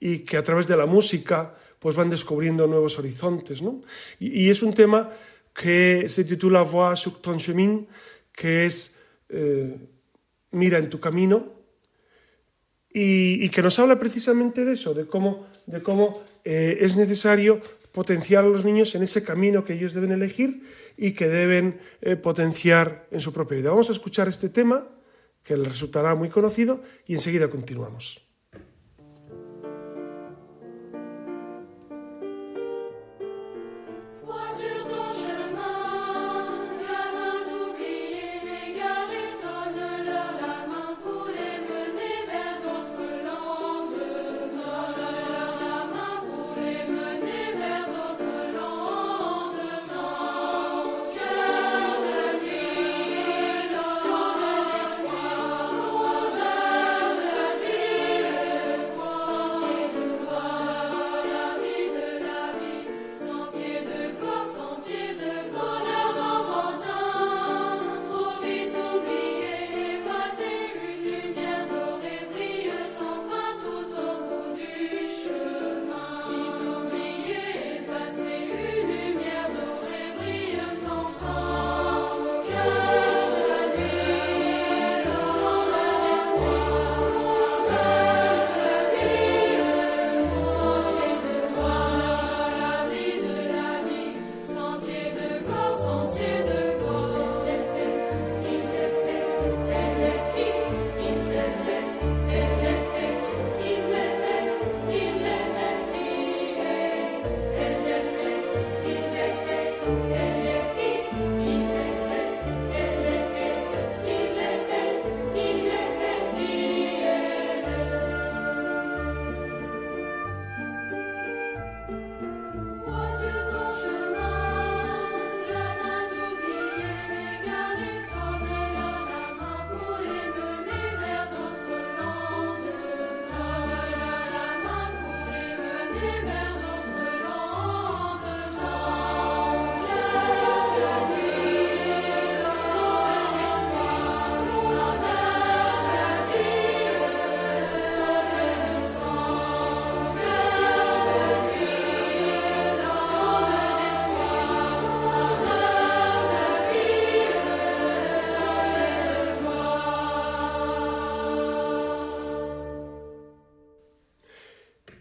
y 0.00 0.20
que 0.20 0.36
a 0.36 0.42
través 0.42 0.66
de 0.66 0.76
la 0.76 0.86
música 0.86 1.54
pues 1.78 1.96
van 1.96 2.10
descubriendo 2.10 2.66
nuevos 2.66 2.98
horizontes. 2.98 3.62
¿no? 3.62 3.82
Y, 4.18 4.50
es 4.50 4.62
un 4.62 4.74
tema 4.74 5.10
que 5.54 6.08
se 6.08 6.24
titula 6.24 6.62
Voix 6.62 6.98
sur 6.98 7.20
ton 7.20 7.38
chemin, 7.38 7.86
que 8.32 8.66
es 8.66 8.96
eh, 9.28 9.76
Mira 10.50 10.78
en 10.78 10.88
tu 10.88 10.98
camino, 10.98 11.52
y, 12.90 13.48
que 13.50 13.62
nos 13.62 13.78
habla 13.78 13.98
precisamente 13.98 14.64
de 14.64 14.72
eso, 14.72 14.94
de 14.94 15.06
cómo, 15.06 15.46
de 15.66 15.82
cómo 15.82 16.20
eh, 16.44 16.78
es 16.80 16.96
necesario 16.96 17.60
potenciar 17.92 18.44
a 18.44 18.48
los 18.48 18.64
niños 18.64 18.94
en 18.94 19.02
ese 19.02 19.22
camino 19.22 19.64
que 19.64 19.74
ellos 19.74 19.92
deben 19.92 20.12
elegir 20.12 20.62
y 20.96 21.12
que 21.12 21.28
deben 21.28 21.80
eh, 22.00 22.16
potenciar 22.16 23.06
en 23.10 23.20
su 23.20 23.32
propia 23.32 23.58
vida. 23.58 23.70
Vamos 23.70 23.88
a 23.90 23.92
escuchar 23.92 24.26
este 24.26 24.48
tema 24.48 24.88
que 25.48 25.56
les 25.56 25.66
resultará 25.66 26.14
muy 26.14 26.28
conocido 26.28 26.82
y 27.06 27.14
enseguida 27.14 27.48
continuamos. 27.48 28.27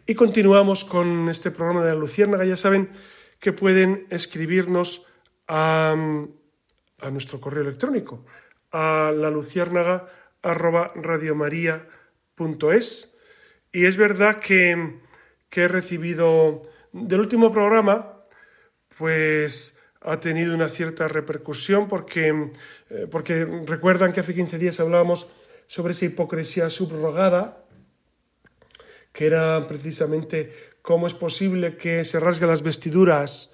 Y 0.10 0.15
continuamos 0.15 0.86
con 0.86 1.28
este 1.28 1.52
programa 1.52 1.84
de 1.84 1.89
la 1.89 2.00
Luciérnaga. 2.00 2.46
Ya 2.46 2.56
saben 2.56 2.91
que 3.41 3.52
pueden 3.52 4.08
escribirnos 4.10 5.06
a, 5.50 5.98
nuestro 7.12 7.41
correo 7.41 7.63
electrónico, 7.63 8.26
a 8.72 9.12
la 9.13 9.30
luciérnaga 9.30 10.08
Y 13.74 13.84
es 13.86 13.98
verdad 13.98 14.39
que, 14.39 15.02
he 15.52 15.67
recibido 15.67 16.62
del 16.93 17.20
último 17.20 17.52
programa, 17.52 18.24
pues 18.98 19.78
ha 20.00 20.22
tenido 20.22 20.56
una 20.56 20.70
cierta 20.70 21.10
repercusión 21.10 21.89
porque, 21.89 22.54
eh, 22.89 23.08
porque 23.12 23.46
recuerdan 23.65 24.13
que 24.13 24.22
hace 24.22 24.34
15 24.34 24.58
días 24.58 24.80
hablábamos 24.80 25.30
sobre 25.67 25.91
esa 25.91 26.06
hipocresía 26.06 26.70
subrogada, 26.70 27.66
que 29.17 29.25
era 29.25 29.65
precisamente 29.67 30.53
cómo 30.84 31.08
es 31.08 31.15
posible 31.15 31.75
que 31.75 32.06
se 32.06 32.19
rasguen 32.19 32.49
las 32.49 32.62
vestiduras 32.62 33.49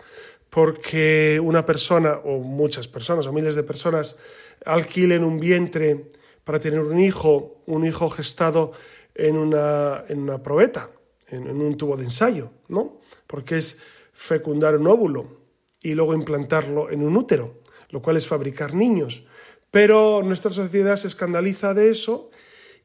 porque 0.49 1.39
una 1.41 1.65
persona, 1.65 2.19
o 2.25 2.39
muchas 2.39 2.89
personas, 2.89 3.27
o 3.27 3.31
miles 3.31 3.55
de 3.55 3.63
personas, 3.63 4.19
alquilen 4.65 5.23
un 5.23 5.39
vientre 5.39 6.11
para 6.43 6.59
tener 6.59 6.81
un 6.81 6.99
hijo, 6.99 7.63
un 7.65 7.85
hijo 7.85 8.09
gestado 8.09 8.73
en 9.15 9.37
una, 9.37 10.03
en 10.09 10.19
una 10.19 10.43
probeta, 10.43 10.91
en, 11.29 11.47
en 11.47 11.61
un 11.61 11.77
tubo 11.77 11.95
de 11.95 12.03
ensayo, 12.03 12.51
¿no? 12.67 12.99
Porque 13.25 13.55
es 13.55 13.79
fecundar 14.11 14.75
un 14.75 14.87
óvulo 14.87 15.45
y 15.81 15.93
luego 15.93 16.13
implantarlo 16.13 16.91
en 16.91 17.03
un 17.03 17.15
útero, 17.15 17.61
lo 17.89 18.01
cual 18.01 18.17
es 18.17 18.27
fabricar 18.27 18.73
niños. 18.73 19.25
Pero 19.71 20.23
nuestra 20.23 20.51
sociedad 20.51 20.97
se 20.97 21.07
escandaliza 21.07 21.73
de 21.73 21.89
eso 21.89 22.31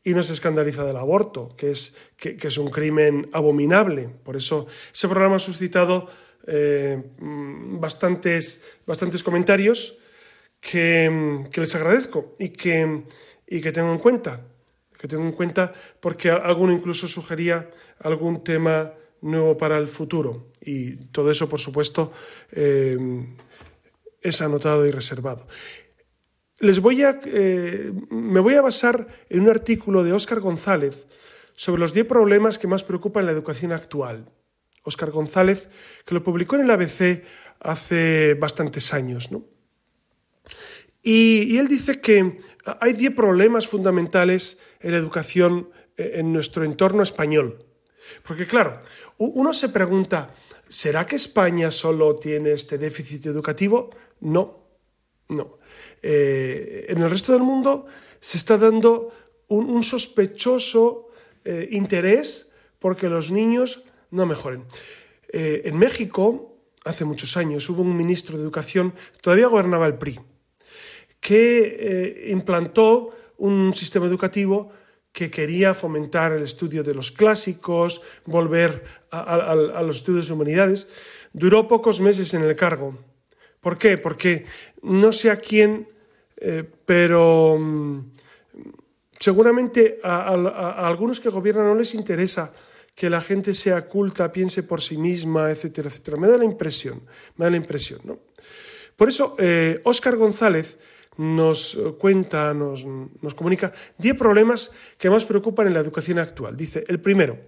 y 0.04 0.14
no 0.14 0.22
se 0.22 0.32
escandaliza 0.32 0.84
del 0.84 0.96
aborto, 0.96 1.54
que 1.56 1.70
es, 1.70 1.96
que, 2.16 2.38
es 2.40 2.58
un 2.58 2.70
crimen 2.70 3.28
abominable. 3.32 4.08
Por 4.08 4.36
eso 4.36 4.66
ese 4.92 5.08
programa 5.08 5.36
ha 5.36 5.40
suscitado 5.40 6.08
eh, 6.46 7.02
bastantes, 7.18 8.64
bastantes 8.86 9.22
comentarios 9.22 9.98
que, 10.60 11.46
que, 11.50 11.60
les 11.60 11.74
agradezco 11.74 12.36
y 12.38 12.50
que, 12.50 13.04
y 13.46 13.60
que 13.60 13.72
tengo 13.72 13.92
en 13.92 13.98
cuenta. 13.98 14.46
Que 14.98 15.08
tengo 15.08 15.24
en 15.24 15.32
cuenta 15.32 15.72
porque 16.00 16.30
alguno 16.30 16.72
incluso 16.72 17.06
sugería 17.06 17.70
algún 18.00 18.42
tema 18.42 18.94
nuevo 19.20 19.56
para 19.56 19.78
el 19.78 19.88
futuro. 19.88 20.48
Y 20.60 20.96
todo 21.06 21.30
eso, 21.30 21.48
por 21.48 21.60
supuesto, 21.60 22.12
eh, 22.52 22.96
es 24.20 24.40
anotado 24.40 24.86
y 24.86 24.90
reservado. 24.90 25.46
Les 26.60 26.80
voy 26.80 27.02
a, 27.02 27.20
eh, 27.24 27.92
me 28.10 28.40
voy 28.40 28.54
a 28.54 28.62
basar 28.62 29.06
en 29.28 29.42
un 29.42 29.48
artículo 29.48 30.02
de 30.02 30.12
Óscar 30.12 30.40
González 30.40 31.06
sobre 31.54 31.80
los 31.80 31.92
10 31.92 32.06
problemas 32.06 32.58
que 32.58 32.66
más 32.66 32.82
preocupan 32.82 33.26
la 33.26 33.32
educación 33.32 33.72
actual. 33.72 34.28
Óscar 34.82 35.10
González, 35.10 35.68
que 36.04 36.14
lo 36.14 36.24
publicó 36.24 36.56
en 36.56 36.62
el 36.62 36.70
ABC 36.70 37.22
hace 37.60 38.34
bastantes 38.34 38.92
años. 38.92 39.30
¿no? 39.30 39.44
Y, 41.02 41.56
él 41.58 41.68
dice 41.68 42.00
que 42.00 42.38
hay 42.80 42.92
10 42.92 43.14
problemas 43.14 43.68
fundamentales 43.68 44.58
en 44.80 44.92
la 44.92 44.98
educación 44.98 45.70
eh, 45.96 46.12
en 46.14 46.32
nuestro 46.32 46.64
entorno 46.64 47.02
español. 47.02 47.64
Porque 48.26 48.46
claro, 48.46 48.80
uno 49.18 49.52
se 49.52 49.68
pregunta, 49.68 50.34
¿será 50.68 51.06
que 51.06 51.16
España 51.16 51.70
solo 51.70 52.14
tiene 52.14 52.52
este 52.52 52.78
déficit 52.78 53.26
educativo? 53.26 53.90
No, 54.20 54.64
no. 55.28 55.57
Eh, 56.02 56.86
en 56.88 57.02
el 57.02 57.10
resto 57.10 57.32
del 57.32 57.42
mundo 57.42 57.86
se 58.20 58.36
está 58.36 58.56
dando 58.56 59.12
un, 59.48 59.82
sospechoso 59.82 61.08
eh, 61.44 61.68
interés 61.72 62.52
porque 62.78 63.08
los 63.08 63.30
niños 63.30 63.84
no 64.10 64.26
mejoren. 64.26 64.64
Eh, 65.32 65.62
en 65.64 65.78
México, 65.78 66.56
hace 66.84 67.04
muchos 67.04 67.36
años, 67.36 67.68
hubo 67.68 67.82
un 67.82 67.96
ministro 67.96 68.36
de 68.36 68.42
Educación, 68.42 68.94
todavía 69.20 69.48
gobernaba 69.48 69.86
el 69.86 69.98
PRI, 69.98 70.20
que 71.20 72.26
implantó 72.30 73.10
un 73.38 73.74
sistema 73.74 74.06
educativo 74.06 74.70
que 75.12 75.30
quería 75.30 75.74
fomentar 75.74 76.32
el 76.32 76.44
estudio 76.44 76.82
de 76.82 76.94
los 76.94 77.10
clásicos, 77.10 78.02
volver 78.24 78.84
a, 79.10 79.82
los 79.82 79.96
estudios 79.96 80.28
de 80.28 80.34
humanidades. 80.34 80.88
Duró 81.32 81.66
pocos 81.66 82.00
meses 82.00 82.34
en 82.34 82.42
el 82.42 82.54
cargo. 82.54 82.96
¿Por 83.60 83.78
qué? 83.78 83.98
Porque 83.98 84.46
no 84.82 85.12
sé 85.12 85.30
a 85.30 85.36
quién, 85.36 85.88
eh, 86.36 86.64
pero 86.86 87.56
mm, 87.58 88.12
seguramente 89.18 90.00
a, 90.02 90.86
algunos 90.86 91.20
que 91.20 91.28
gobiernan 91.28 91.66
no 91.66 91.74
les 91.74 91.94
interesa 91.94 92.52
que 92.94 93.10
la 93.10 93.20
gente 93.20 93.54
sea 93.54 93.86
culta, 93.86 94.32
piense 94.32 94.62
por 94.62 94.80
sí 94.80 94.96
misma, 94.96 95.50
etcétera, 95.50 95.88
etcétera. 95.88 96.16
Me 96.16 96.28
da 96.28 96.36
la 96.36 96.44
impresión, 96.44 97.02
me 97.36 97.44
da 97.44 97.50
la 97.50 97.56
impresión, 97.56 98.00
¿no? 98.04 98.18
Por 98.96 99.08
eso, 99.08 99.36
Óscar 99.84 100.14
eh, 100.14 100.16
González 100.16 100.78
nos 101.16 101.78
cuenta, 101.98 102.52
nos, 102.54 102.84
nos 102.86 103.34
comunica 103.34 103.72
10 103.98 104.16
problemas 104.16 104.72
que 104.98 105.10
más 105.10 105.24
preocupan 105.24 105.68
en 105.68 105.74
la 105.74 105.80
educación 105.80 106.18
actual. 106.18 106.56
Dice, 106.56 106.84
el 106.88 107.00
primero, 107.00 107.38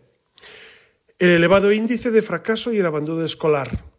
el 1.19 1.31
elevado 1.31 1.73
índice 1.73 2.11
de 2.11 2.23
fracaso 2.23 2.73
y 2.73 2.79
el 2.79 2.87
abandono 2.87 3.25
escolar. 3.25 3.90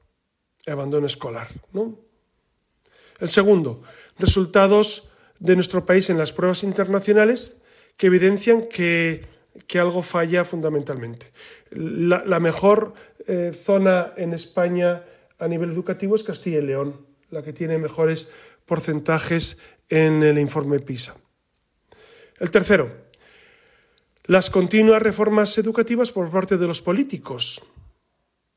Abandono 0.67 1.07
escolar, 1.07 1.47
¿no? 1.73 1.99
El 3.19 3.29
segundo, 3.29 3.83
resultados 4.17 5.09
de 5.39 5.55
nuestro 5.55 5.85
país 5.85 6.09
en 6.09 6.17
las 6.17 6.33
pruebas 6.33 6.63
internacionales 6.63 7.61
que 7.97 8.07
evidencian 8.07 8.67
que, 8.67 9.27
algo 9.75 10.01
falla 10.01 10.43
fundamentalmente. 10.43 11.31
La, 11.71 12.39
mejor 12.39 12.93
eh, 13.27 13.51
zona 13.53 14.13
en 14.17 14.33
España 14.33 15.03
a 15.39 15.47
nivel 15.47 15.71
educativo 15.71 16.15
es 16.15 16.23
Castilla 16.23 16.59
y 16.59 16.63
León, 16.63 17.05
la 17.29 17.43
que 17.43 17.53
tiene 17.53 17.77
mejores 17.77 18.29
porcentajes 18.65 19.57
en 19.89 20.23
el 20.23 20.39
informe 20.39 20.79
PISA. 20.79 21.15
El 22.39 22.49
tercero, 22.49 22.91
las 24.25 24.49
continuas 24.49 25.01
reformas 25.01 25.57
educativas 25.57 26.11
por 26.11 26.29
parte 26.29 26.57
de 26.57 26.67
los 26.67 26.81
políticos, 26.81 27.61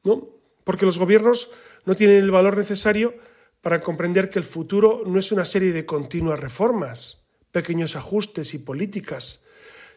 ¿no? 0.04 0.28
porque 0.64 0.86
los 0.86 0.98
gobiernos 0.98 1.50
no 1.86 1.96
tienen 1.96 2.22
el 2.22 2.30
valor 2.30 2.56
necesario 2.56 3.14
para 3.60 3.80
comprender 3.80 4.30
que 4.30 4.38
el 4.38 4.44
futuro 4.44 5.02
no 5.06 5.18
es 5.18 5.32
una 5.32 5.44
serie 5.44 5.72
de 5.72 5.86
continuas 5.86 6.40
reformas, 6.40 7.26
pequeños 7.50 7.96
ajustes 7.96 8.54
y 8.54 8.58
políticas. 8.58 9.44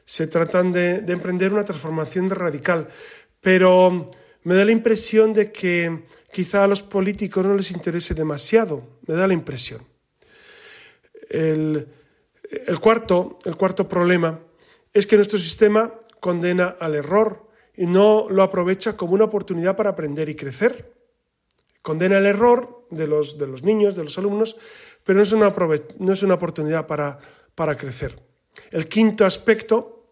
Se 0.05 0.27
tratan 0.27 0.71
de, 0.71 1.01
de 1.01 1.13
emprender 1.13 1.51
una 1.51 1.65
transformación 1.65 2.29
radical, 2.29 2.87
pero 3.41 4.09
me 4.43 4.55
da 4.55 4.63
la 4.63 4.71
impresión 4.71 5.33
de 5.33 5.51
que 5.51 6.05
quizá 6.31 6.63
a 6.63 6.67
los 6.67 6.83
políticos 6.83 7.45
no 7.45 7.55
les 7.55 7.71
interese 7.71 8.13
demasiado, 8.13 8.99
me 9.07 9.15
da 9.15 9.27
la 9.27 9.33
impresión. 9.33 9.81
El, 11.29 11.87
cuarto, 12.79 13.37
el 13.45 13.55
cuarto 13.55 13.89
problema 13.89 14.39
es 14.93 15.05
que 15.05 15.15
nuestro 15.15 15.37
sistema 15.37 15.93
condena 16.19 16.75
al 16.79 16.95
error 16.95 17.47
y 17.75 17.85
no 17.85 18.27
lo 18.29 18.43
aprovecha 18.43 18.95
como 18.95 19.13
una 19.13 19.25
oportunidad 19.25 19.75
para 19.75 19.91
aprender 19.91 20.29
y 20.29 20.35
crecer. 20.35 20.96
Condena 21.81 22.17
el 22.17 22.25
error 22.25 22.85
de 22.91 23.07
los, 23.07 23.37
de 23.37 23.47
los 23.47 23.63
niños, 23.63 23.95
de 23.95 24.03
los 24.03 24.17
alumnos, 24.17 24.57
pero 25.03 25.17
no 25.17 25.23
es 25.23 25.31
una, 25.31 25.53
no 25.99 26.13
es 26.13 26.23
una 26.23 26.33
oportunidad 26.33 26.87
para, 26.87 27.19
para 27.55 27.75
crecer. 27.75 28.15
El 28.71 28.87
quinto 28.87 29.25
aspecto 29.25 30.05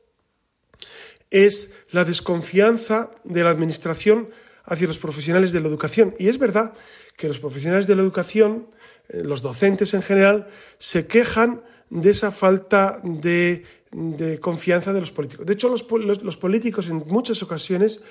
es 1.30 1.74
la 1.92 2.06
desconfianza 2.06 3.12
de 3.24 3.44
la 3.44 3.50
Administración 3.50 4.30
hacia 4.64 4.88
los 4.88 5.00
profesionales 5.00 5.52
de 5.52 5.62
la 5.62 5.68
educación. 5.68 6.16
Y 6.18 6.28
es 6.28 6.38
verdad 6.38 6.74
que 7.18 7.28
los 7.28 7.40
profesionales 7.40 7.88
de 7.88 7.96
la 7.96 8.02
educación 8.02 8.68
eh, 9.10 9.24
los 9.24 9.42
docentes 9.42 9.94
en 9.94 10.02
general, 10.02 10.48
se 10.78 11.08
quejan 11.08 11.62
de 11.90 12.12
esa 12.12 12.32
falta 12.32 13.00
de, 13.04 13.64
confianza 14.42 14.92
de 14.94 15.00
los 15.00 15.12
políticos. 15.12 15.46
De 15.46 15.54
hecho, 15.54 15.70
los, 15.70 16.38
políticos 16.38 16.90
en 16.90 16.98
muchas 17.08 17.42
ocasiones 17.44 18.02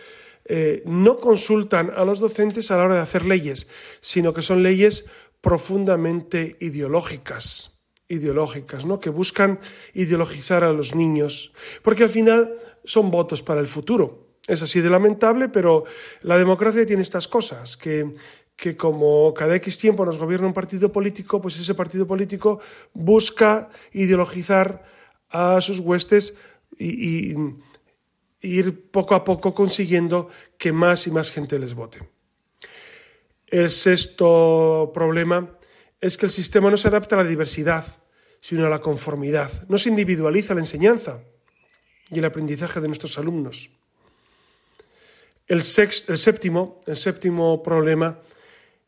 eh, 0.46 0.82
no 0.86 1.18
consultan 1.18 1.92
a 1.94 2.04
los 2.04 2.20
docentes 2.20 2.70
a 2.70 2.76
la 2.76 2.84
hora 2.84 2.94
de 2.96 3.00
hacer 3.00 3.24
leyes, 3.24 3.68
sino 4.00 4.34
que 4.34 4.42
son 4.42 4.62
leyes 4.62 5.06
profundamente 5.40 6.56
ideológicas 6.60 7.70
ideológicas, 8.06 8.84
¿no? 8.84 9.00
que 9.00 9.08
buscan 9.08 9.58
ideologizar 9.94 10.62
a 10.62 10.74
los 10.74 10.94
niños, 10.94 11.54
porque 11.82 12.04
al 12.04 12.10
final 12.10 12.54
son 12.84 13.10
votos 13.10 13.42
para 13.42 13.60
el 13.60 13.66
futuro. 13.66 14.36
Es 14.46 14.60
así 14.60 14.82
de 14.82 14.90
lamentable, 14.90 15.48
pero 15.48 15.84
la 16.20 16.36
democracia 16.36 16.84
tiene 16.84 17.02
estas 17.02 17.26
cosas, 17.26 17.78
que 17.78 18.12
que 18.56 18.76
como 18.76 19.34
cada 19.34 19.56
X 19.56 19.78
tiempo 19.78 20.06
nos 20.06 20.18
gobierna 20.18 20.46
un 20.46 20.54
partido 20.54 20.92
político, 20.92 21.40
pues 21.40 21.58
ese 21.58 21.74
partido 21.74 22.06
político 22.06 22.60
busca 22.92 23.68
ideologizar 23.92 24.84
a 25.28 25.60
sus 25.60 25.80
huestes 25.80 26.34
y, 26.78 27.34
ir 28.44 28.90
poco 28.90 29.14
a 29.14 29.24
poco 29.24 29.54
consiguiendo 29.54 30.28
que 30.58 30.72
más 30.72 31.06
y 31.06 31.10
más 31.10 31.30
gente 31.30 31.58
les 31.58 31.74
vote. 31.74 32.08
El 33.48 33.70
sexto 33.70 34.90
problema 34.92 35.58
es 36.00 36.16
que 36.16 36.26
el 36.26 36.32
sistema 36.32 36.70
no 36.70 36.76
se 36.76 36.88
adapta 36.88 37.14
a 37.14 37.22
la 37.22 37.28
diversidad, 37.28 37.86
sino 38.40 38.66
a 38.66 38.68
la 38.68 38.80
conformidad. 38.80 39.50
No 39.68 39.78
se 39.78 39.88
individualiza 39.88 40.54
la 40.54 40.60
enseñanza 40.60 41.22
y 42.10 42.18
el 42.18 42.24
aprendizaje 42.24 42.80
de 42.80 42.88
nuestros 42.88 43.18
alumnos. 43.18 43.70
El, 45.46 45.62
séptimo, 45.62 46.80
el 46.86 46.96
séptimo 46.96 47.62
problema 47.62 48.20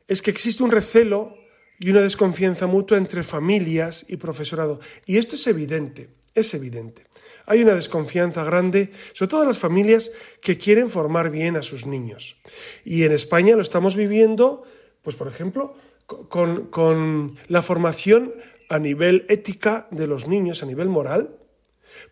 es 0.08 0.20
que 0.20 0.30
existe 0.30 0.62
un 0.62 0.70
recelo 0.70 1.36
y 1.78 1.90
una 1.90 2.00
desconfianza 2.00 2.66
mutua 2.66 2.98
entre 2.98 3.22
familias 3.22 4.04
y 4.08 4.16
profesorado. 4.16 4.80
Y 5.06 5.18
esto 5.18 5.34
es 5.34 5.46
evidente, 5.46 6.10
es 6.34 6.52
evidente. 6.54 7.05
Hay 7.46 7.62
una 7.62 7.74
desconfianza 7.74 8.44
grande, 8.44 8.90
sobre 9.12 9.30
todo 9.30 9.42
en 9.42 9.48
las 9.48 9.58
familias 9.58 10.10
que 10.40 10.58
quieren 10.58 10.88
formar 10.88 11.30
bien 11.30 11.56
a 11.56 11.62
sus 11.62 11.86
niños. 11.86 12.36
Y 12.84 13.04
en 13.04 13.12
España 13.12 13.56
lo 13.56 13.62
estamos 13.62 13.96
viviendo, 13.96 14.64
pues 15.02 15.16
por 15.16 15.28
ejemplo, 15.28 15.74
con, 16.06 16.66
con 16.66 17.36
la 17.48 17.62
formación 17.62 18.34
a 18.68 18.78
nivel 18.78 19.26
ética 19.28 19.86
de 19.90 20.06
los 20.06 20.26
niños, 20.26 20.62
a 20.62 20.66
nivel 20.66 20.88
moral. 20.88 21.38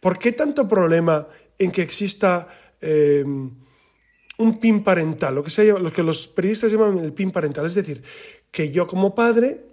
¿Por 0.00 0.18
qué 0.18 0.32
tanto 0.32 0.68
problema 0.68 1.28
en 1.58 1.70
que 1.70 1.82
exista 1.82 2.48
eh, 2.80 3.24
un 3.24 4.60
PIN 4.60 4.82
parental, 4.82 5.34
lo 5.34 5.42
que, 5.42 5.50
se 5.50 5.66
lo 5.66 5.92
que 5.92 6.02
los 6.02 6.28
periodistas 6.28 6.72
llaman 6.72 6.98
el 6.98 7.12
PIN 7.12 7.30
parental? 7.30 7.66
Es 7.66 7.74
decir, 7.74 8.02
que 8.50 8.70
yo 8.70 8.86
como 8.86 9.14
padre 9.14 9.66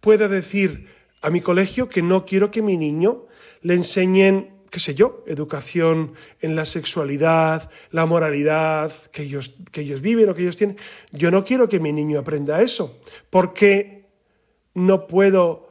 pueda 0.00 0.28
decir 0.28 0.88
a 1.22 1.30
mi 1.30 1.40
colegio 1.40 1.88
que 1.88 2.02
no 2.02 2.26
quiero 2.26 2.50
que 2.50 2.62
mi 2.62 2.76
niño 2.76 3.26
le 3.62 3.74
enseñen 3.74 4.53
qué 4.74 4.80
sé 4.80 4.96
yo, 4.96 5.22
educación 5.28 6.14
en 6.40 6.56
la 6.56 6.64
sexualidad, 6.64 7.70
la 7.92 8.06
moralidad 8.06 8.92
que 9.12 9.22
ellos, 9.22 9.54
que 9.70 9.82
ellos 9.82 10.00
viven 10.00 10.28
o 10.28 10.34
que 10.34 10.42
ellos 10.42 10.56
tienen. 10.56 10.76
Yo 11.12 11.30
no 11.30 11.44
quiero 11.44 11.68
que 11.68 11.78
mi 11.78 11.92
niño 11.92 12.18
aprenda 12.18 12.60
eso. 12.60 12.98
¿Por 13.30 13.54
qué 13.54 14.10
no 14.74 15.06
puedo 15.06 15.68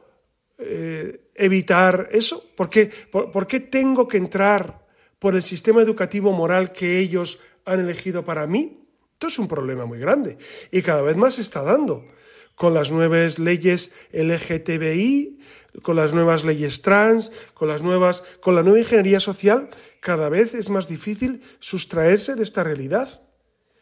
eh, 0.56 1.28
evitar 1.34 2.08
eso? 2.12 2.46
¿Por 2.56 2.70
qué, 2.70 2.90
por 3.12 3.46
qué 3.46 3.60
tengo 3.60 4.08
que 4.08 4.16
entrar 4.16 4.86
por 5.18 5.34
el 5.34 5.42
sistema 5.42 5.82
educativo 5.82 6.32
moral 6.32 6.72
que 6.72 6.98
ellos 6.98 7.40
han 7.66 7.80
elegido 7.80 8.24
para 8.24 8.46
mí? 8.46 8.86
Esto 9.12 9.26
es 9.26 9.38
un 9.38 9.48
problema 9.48 9.84
muy 9.84 9.98
grande 9.98 10.38
y 10.70 10.80
cada 10.80 11.02
vez 11.02 11.18
más 11.18 11.34
se 11.34 11.42
está 11.42 11.62
dando 11.62 12.06
con 12.54 12.74
las 12.74 12.92
nuevas 12.92 13.38
leyes 13.38 13.92
LGTBI, 14.12 15.38
con 15.82 15.96
las 15.96 16.12
nuevas 16.12 16.44
leyes 16.44 16.82
trans, 16.82 17.32
con 17.52 17.68
las 17.68 17.82
nuevas, 17.82 18.22
con 18.40 18.54
la 18.54 18.62
nueva 18.62 18.78
ingeniería 18.78 19.20
social, 19.20 19.70
cada 20.00 20.28
vez 20.28 20.54
es 20.54 20.70
más 20.70 20.88
difícil 20.88 21.42
sustraerse 21.58 22.34
de 22.34 22.44
esta 22.44 22.62
realidad. 22.62 23.22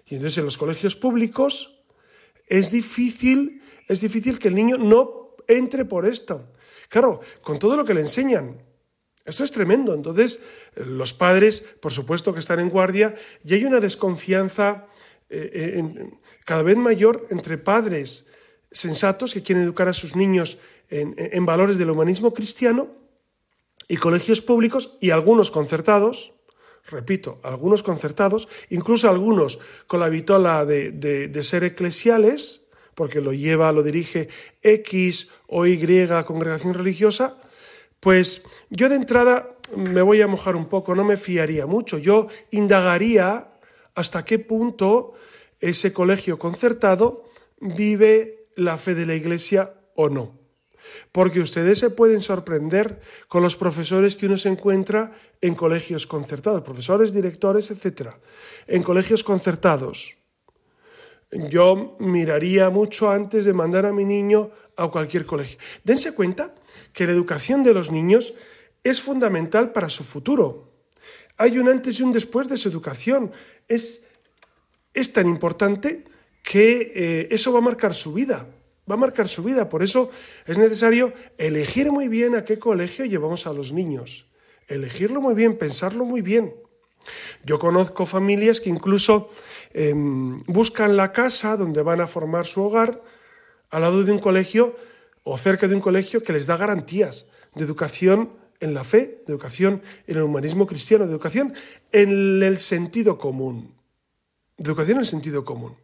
Y 0.07 0.15
entonces 0.15 0.39
en 0.39 0.45
los 0.45 0.59
colegios 0.59 0.97
públicos 0.97 1.83
es 2.49 2.71
difícil, 2.71 3.63
es 3.89 4.01
difícil 4.01 4.39
que 4.39 4.49
el 4.49 4.55
niño 4.55 4.79
no 4.79 5.37
entre 5.49 5.85
por 5.85 6.07
esto. 6.07 6.53
Claro, 6.89 7.21
con 7.43 7.59
todo 7.59 7.77
lo 7.77 7.85
que 7.85 7.95
le 7.95 8.01
enseñan. 8.01 8.63
Esto 9.25 9.45
es 9.45 9.53
tremendo. 9.53 9.95
Entonces, 9.95 10.41
los 10.75 11.15
padres, 11.15 11.63
por 11.81 11.93
supuesto 11.93 12.35
que 12.35 12.41
están 12.41 12.61
en 12.61 12.71
guardia, 12.71 13.15
y 13.45 13.55
hay 13.55 13.65
una 13.65 13.81
desconfianza 13.81 14.87
eh, 15.31 16.11
cada 16.45 16.63
vez 16.63 16.77
mayor 16.77 17.27
entre 17.31 17.57
padres 17.57 18.27
sensatos 18.73 19.35
que 19.35 19.43
quieren 19.43 19.65
educar 19.65 19.89
a 19.89 19.93
sus 19.93 20.17
niños 20.17 20.59
en, 20.91 21.47
valores 21.47 21.79
del 21.79 21.91
humanismo 21.91 22.35
cristiano 22.35 22.89
y 23.89 23.97
colegios 23.97 24.43
públicos 24.43 24.99
y 25.01 25.11
algunos 25.11 25.51
concertados, 25.51 26.33
repito, 26.87 27.41
algunos 27.43 27.83
concertados, 27.83 28.49
incluso 28.71 29.09
algunos 29.09 29.59
con 29.87 30.01
la 30.01 30.09
vitola 30.09 30.65
de, 30.67 31.41
ser 31.43 31.65
eclesiales, 31.65 32.67
porque 32.95 33.21
lo 33.21 33.33
lleva, 33.33 33.73
lo 33.73 33.83
dirige 33.83 34.29
X 34.63 35.31
o 35.47 35.67
Y 35.67 35.79
congregación 36.27 36.75
religiosa, 36.75 37.39
pues 38.01 38.45
yo 38.69 38.89
de 38.89 38.97
entrada 38.97 39.57
me 39.77 40.03
voy 40.03 40.21
a 40.21 40.27
mojar 40.27 40.57
un 40.57 40.67
poco, 40.67 40.95
no 40.95 41.05
me 41.05 41.17
fiaría 41.17 41.67
mucho, 41.67 41.99
yo 41.99 42.27
indagaría 42.51 43.53
hasta 43.95 44.25
qué 44.25 44.39
punto 44.39 45.15
ese 45.61 45.93
colegio 45.93 46.39
concertado 46.39 47.25
vive 47.61 48.42
la 48.57 48.79
fe 48.79 48.95
de 48.95 49.07
la 49.07 49.15
Iglesia 49.15 49.75
o 49.95 50.09
no 50.09 50.43
porque 51.13 51.41
ustedes 51.41 51.79
se 51.79 51.91
pueden 51.91 52.23
sorprender 52.23 53.01
con 53.29 53.43
los 53.43 53.57
profesores 53.57 54.17
que 54.17 54.27
uno 54.27 54.39
se 54.39 54.49
encuentra 54.49 55.13
en 55.41 55.55
colegios 55.55 56.07
concertados, 56.07 56.63
profesores, 56.63 57.13
directores, 57.13 57.71
etc. 57.71 58.11
En 58.67 58.83
colegios 58.83 59.25
concertados. 59.25 60.17
Yo 61.31 61.97
miraría 61.99 62.69
mucho 62.71 63.11
antes 63.11 63.45
de 63.45 63.53
mandar 63.53 63.87
a 63.87 63.93
mi 63.93 64.05
niño 64.05 64.51
a 64.77 64.89
cualquier 64.89 65.25
colegio. 65.25 65.59
Dense 65.83 66.15
cuenta 66.15 66.55
que 66.93 67.07
la 67.07 67.13
educación 67.13 67.63
de 67.63 67.73
los 67.73 67.91
niños 67.91 68.35
es 68.85 69.01
fundamental 69.01 69.73
para 69.73 69.89
su 69.89 70.05
futuro. 70.05 70.73
Hay 71.39 71.59
un 71.59 71.69
antes 71.69 71.99
y 71.99 72.03
un 72.03 72.13
después 72.13 72.49
de 72.49 72.59
su 72.59 72.69
educación. 72.69 73.33
Es, 73.67 74.09
es 74.93 75.13
tan 75.13 75.27
importante 75.27 76.05
que 76.43 76.93
eh, 76.95 77.29
eso 77.31 77.53
va 77.53 77.59
a 77.59 77.63
marcar 77.63 77.95
su 77.95 78.13
vida 78.13 78.49
va 78.91 78.95
a 78.95 78.99
marcar 78.99 79.29
su 79.29 79.43
vida. 79.43 79.69
Por 79.69 79.83
eso 79.83 80.11
es 80.47 80.59
necesario 80.59 81.13
elegir 81.39 81.91
muy 81.93 82.09
bien 82.09 82.35
a 82.35 82.45
qué 82.45 82.59
colegio 82.59 83.05
llevamos 83.05 83.47
a 83.47 83.53
los 83.53 83.73
niños. 83.73 84.27
Elegirlo 84.69 85.21
muy 85.21 85.35
bien, 85.35 85.59
pensarlo 85.59 86.05
muy 86.05 86.23
bien. 86.23 86.55
Yo 87.45 87.59
conozco 87.59 88.07
familias 88.07 88.61
que 88.61 88.71
incluso 88.71 89.31
em, 89.73 90.39
buscan 90.47 90.97
la 90.97 91.13
casa 91.13 91.57
donde 91.57 91.83
van 91.83 92.01
a 92.01 92.07
formar 92.07 92.47
su 92.47 92.63
hogar 92.63 93.03
al 93.71 93.83
lado 93.83 94.05
de 94.05 94.13
un 94.13 94.21
colegio 94.21 94.77
o 95.25 95.37
cerca 95.39 95.67
de 95.67 95.75
un 95.75 95.81
colegio 95.81 96.23
que 96.23 96.33
les 96.33 96.47
da 96.47 96.57
garantías 96.57 97.27
de 97.55 97.65
educación 97.65 98.31
en 98.61 98.75
la 98.75 98.85
fe, 98.85 99.23
de 99.27 99.33
educación 99.33 99.83
en 100.07 100.17
el 100.17 100.23
humanismo 100.23 100.67
cristiano, 100.67 101.07
de 101.07 101.13
educación 101.13 101.55
en 101.91 102.43
el 102.43 102.59
sentido 102.59 103.19
común. 103.19 103.75
Educación 104.63 104.99
en 104.99 105.05
sentido 105.05 105.45
común. 105.45 105.77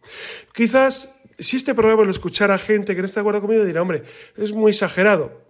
Quizás 0.54 1.18
si 1.38 1.56
este 1.56 1.74
programa 1.74 2.04
lo 2.04 2.10
escuchara 2.10 2.58
gente 2.58 2.94
que 2.94 3.00
no 3.00 3.06
está 3.06 3.20
de 3.20 3.22
acuerdo 3.22 3.40
conmigo, 3.40 3.64
dirá, 3.64 3.82
hombre, 3.82 4.02
es 4.36 4.52
muy 4.52 4.70
exagerado. 4.70 5.46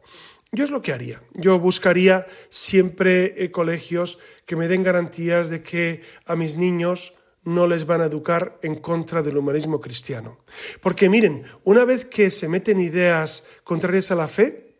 Yo 0.51 0.65
es 0.65 0.71
lo 0.71 0.81
que 0.81 0.93
haría. 0.93 1.23
Yo 1.35 1.59
buscaría 1.59 2.27
siempre 2.49 3.35
eh, 3.37 3.51
colegios 3.51 4.19
que 4.47 4.57
me 4.57 4.69
den 4.69 4.83
garantías 4.83 5.51
de 5.51 5.63
que 5.63 6.03
a 6.25 6.37
mis 6.37 6.57
niños 6.57 7.15
no 7.45 7.67
les 7.67 7.87
van 7.87 8.01
a 8.01 8.07
educar 8.07 8.59
en 8.63 8.77
contra 8.77 9.23
del 9.23 9.37
humanismo 9.37 9.81
cristiano. 9.81 10.39
Porque 10.81 11.09
miren, 11.09 11.45
una 11.65 11.85
vez 11.85 12.05
que 12.05 12.31
se 12.31 12.49
meten 12.49 12.81
ideas 12.81 13.47
contrarias 13.65 14.11
a 14.11 14.15
la 14.15 14.29
fe, 14.29 14.75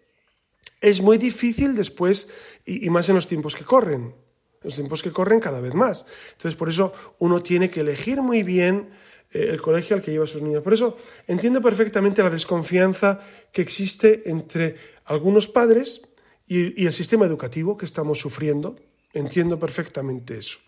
es 0.81 1.01
muy 1.01 1.19
difícil 1.19 1.75
después, 1.75 2.31
y 2.65 2.89
más 2.91 3.09
en 3.09 3.17
los 3.17 3.27
tiempos 3.27 3.57
que 3.57 3.65
corren, 3.65 4.15
los 4.63 4.75
tiempos 4.75 5.03
que 5.03 5.13
corren 5.13 5.41
cada 5.41 5.61
vez 5.61 5.75
más. 5.75 6.07
Entonces, 6.33 6.57
por 6.57 6.69
eso 6.69 6.93
uno 7.19 7.43
tiene 7.43 7.71
que 7.71 7.81
elegir 7.81 8.23
muy 8.23 8.43
bien 8.43 8.91
eh, 9.31 9.49
el 9.51 9.61
colegio 9.61 9.97
al 9.97 10.03
que 10.03 10.11
lleva 10.11 10.25
a 10.25 10.29
sus 10.29 10.43
niños. 10.43 10.63
Por 10.63 10.75
eso 10.75 10.97
entiendo 11.27 11.61
perfectamente 11.61 12.23
la 12.23 12.31
desconfianza 12.31 13.21
que 13.53 13.63
existe 13.63 14.29
entre 14.31 14.77
algunos 15.05 15.49
padres 15.49 16.03
y, 16.47 16.87
el 16.87 16.93
sistema 16.93 17.27
educativo 17.27 17.77
que 17.77 17.85
estamos 17.85 18.19
sufriendo. 18.19 18.77
Entiendo 19.13 19.59
perfectamente 19.59 20.39
eso. 20.39 20.59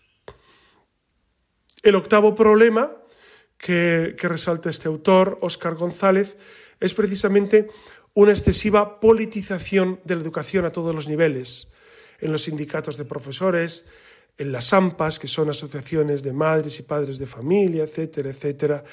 El 1.83 1.95
octavo 1.95 2.35
problema 2.35 2.91
que, 3.57 4.15
que 4.19 4.27
resalta 4.27 4.69
este 4.69 4.87
autor, 4.87 5.37
Óscar 5.41 5.75
González, 5.75 6.37
es 6.79 6.93
precisamente 6.93 7.69
una 8.13 8.31
excesiva 8.31 8.99
politización 8.99 9.99
de 10.03 10.15
la 10.15 10.21
educación 10.21 10.65
a 10.65 10.71
todos 10.71 10.93
los 10.93 11.07
niveles, 11.07 11.71
en 12.21 12.31
los 12.31 12.43
sindicatos 12.43 12.97
de 12.97 13.05
profesores, 13.05 13.85
en 14.37 14.51
las 14.51 14.73
AMPAs, 14.73 15.19
que 15.19 15.27
son 15.27 15.49
asociaciones 15.49 16.23
de 16.23 16.33
madres 16.33 16.79
y 16.79 16.83
padres 16.83 17.19
de 17.19 17.25
familia, 17.25 17.83
etcétera, 17.83 18.29
etcétera, 18.29 18.83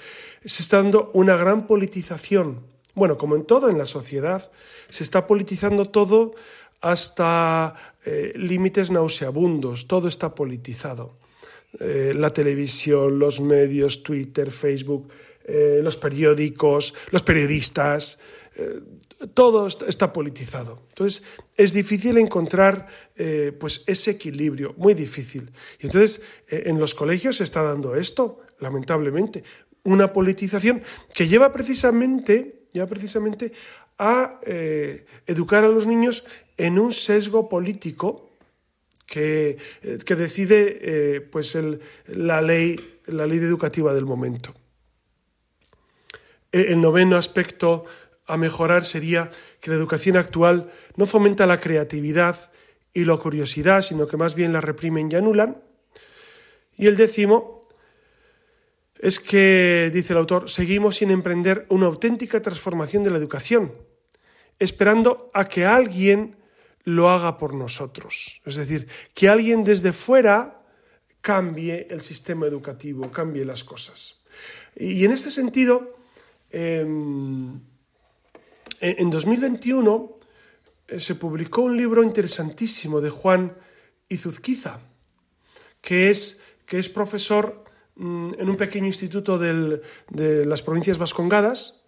se 0.44 0.62
está 0.62 0.78
dando 0.78 1.10
una 1.14 1.36
gran 1.36 1.66
politización. 1.66 2.66
Bueno, 2.94 3.16
como 3.16 3.36
en 3.36 3.44
todo 3.44 3.70
en 3.70 3.78
la 3.78 3.86
sociedad, 3.86 4.50
se 4.88 5.04
está 5.04 5.26
politizando 5.26 5.84
todo 5.86 6.34
hasta 6.80 7.74
eh, 8.04 8.32
límites 8.36 8.90
nauseabundos, 8.90 9.86
todo 9.86 10.08
está 10.08 10.34
politizado. 10.34 11.16
Eh, 11.80 12.12
la 12.14 12.32
televisión, 12.32 13.18
los 13.18 13.40
medios, 13.40 14.02
Twitter, 14.02 14.50
Facebook, 14.50 15.12
eh, 15.44 15.80
los 15.82 15.96
periódicos, 15.96 16.94
los 17.10 17.22
periodistas, 17.22 18.18
todo 19.34 19.66
está 19.66 20.12
politizado. 20.12 20.82
Entonces, 20.90 21.24
es 21.56 21.72
difícil 21.72 22.18
encontrar 22.18 22.86
eh, 23.16 23.52
pues 23.58 23.82
ese 23.86 24.12
equilibrio, 24.12 24.74
muy 24.76 24.94
difícil. 24.94 25.50
Y 25.80 25.86
entonces, 25.86 26.22
eh, 26.48 26.64
en 26.66 26.78
los 26.78 26.94
colegios 26.94 27.38
se 27.38 27.44
está 27.44 27.62
dando 27.62 27.96
esto, 27.96 28.40
lamentablemente, 28.60 29.42
una 29.82 30.12
politización 30.12 30.82
que 31.14 31.26
lleva 31.26 31.52
precisamente, 31.52 32.66
lleva 32.72 32.86
precisamente 32.86 33.52
a 33.98 34.40
eh, 34.44 35.04
educar 35.26 35.64
a 35.64 35.68
los 35.68 35.86
niños 35.86 36.24
en 36.56 36.78
un 36.78 36.92
sesgo 36.92 37.48
político 37.48 38.30
que, 39.06 39.56
que 40.04 40.14
decide 40.14 41.22
pues 41.32 41.56
la, 42.08 42.42
ley, 42.42 43.00
la 43.06 43.26
ley 43.26 43.38
educativa 43.38 43.94
del 43.94 44.04
momento. 44.04 44.54
El 46.52 46.80
noveno 46.80 47.16
aspecto 47.16 47.86
a 48.28 48.36
mejorar 48.36 48.84
sería 48.84 49.30
que 49.60 49.70
la 49.70 49.76
educación 49.76 50.16
actual 50.16 50.70
no 50.96 51.06
fomenta 51.06 51.46
la 51.46 51.58
creatividad 51.58 52.52
y 52.92 53.04
la 53.04 53.16
curiosidad, 53.16 53.82
sino 53.82 54.06
que 54.06 54.16
más 54.16 54.34
bien 54.34 54.52
la 54.52 54.60
reprimen 54.60 55.10
y 55.10 55.16
anulan. 55.16 55.62
Y 56.76 56.86
el 56.86 56.96
décimo 56.96 57.60
es 58.98 59.18
que, 59.18 59.90
dice 59.92 60.12
el 60.12 60.18
autor, 60.18 60.50
seguimos 60.50 60.96
sin 60.96 61.10
emprender 61.10 61.66
una 61.70 61.86
auténtica 61.86 62.42
transformación 62.42 63.02
de 63.02 63.10
la 63.10 63.18
educación, 63.18 63.72
esperando 64.58 65.30
a 65.34 65.48
que 65.48 65.64
alguien 65.64 66.36
lo 66.84 67.10
haga 67.10 67.38
por 67.38 67.54
nosotros. 67.54 68.42
Es 68.44 68.56
decir, 68.56 68.88
que 69.14 69.28
alguien 69.28 69.64
desde 69.64 69.92
fuera 69.92 70.62
cambie 71.20 71.86
el 71.90 72.02
sistema 72.02 72.46
educativo, 72.46 73.10
cambie 73.10 73.44
las 73.44 73.64
cosas. 73.64 74.20
Y 74.76 75.04
en 75.04 75.12
este 75.12 75.30
sentido, 75.30 75.94
em, 76.50 77.60
en 78.80 79.10
2021 79.10 80.18
eh, 80.88 81.00
se 81.00 81.14
publicó 81.14 81.62
un 81.62 81.76
libro 81.76 82.02
interesantísimo 82.02 83.00
de 83.00 83.10
Juan 83.10 83.56
Izuzquiza, 84.08 84.80
que 85.80 86.10
es, 86.10 86.40
que 86.66 86.78
es 86.78 86.88
profesor 86.88 87.64
mm, 87.96 88.34
en 88.38 88.48
un 88.48 88.56
pequeño 88.56 88.86
instituto 88.86 89.38
de 89.38 90.46
las 90.46 90.62
provincias 90.62 90.98
vascongadas 90.98 91.84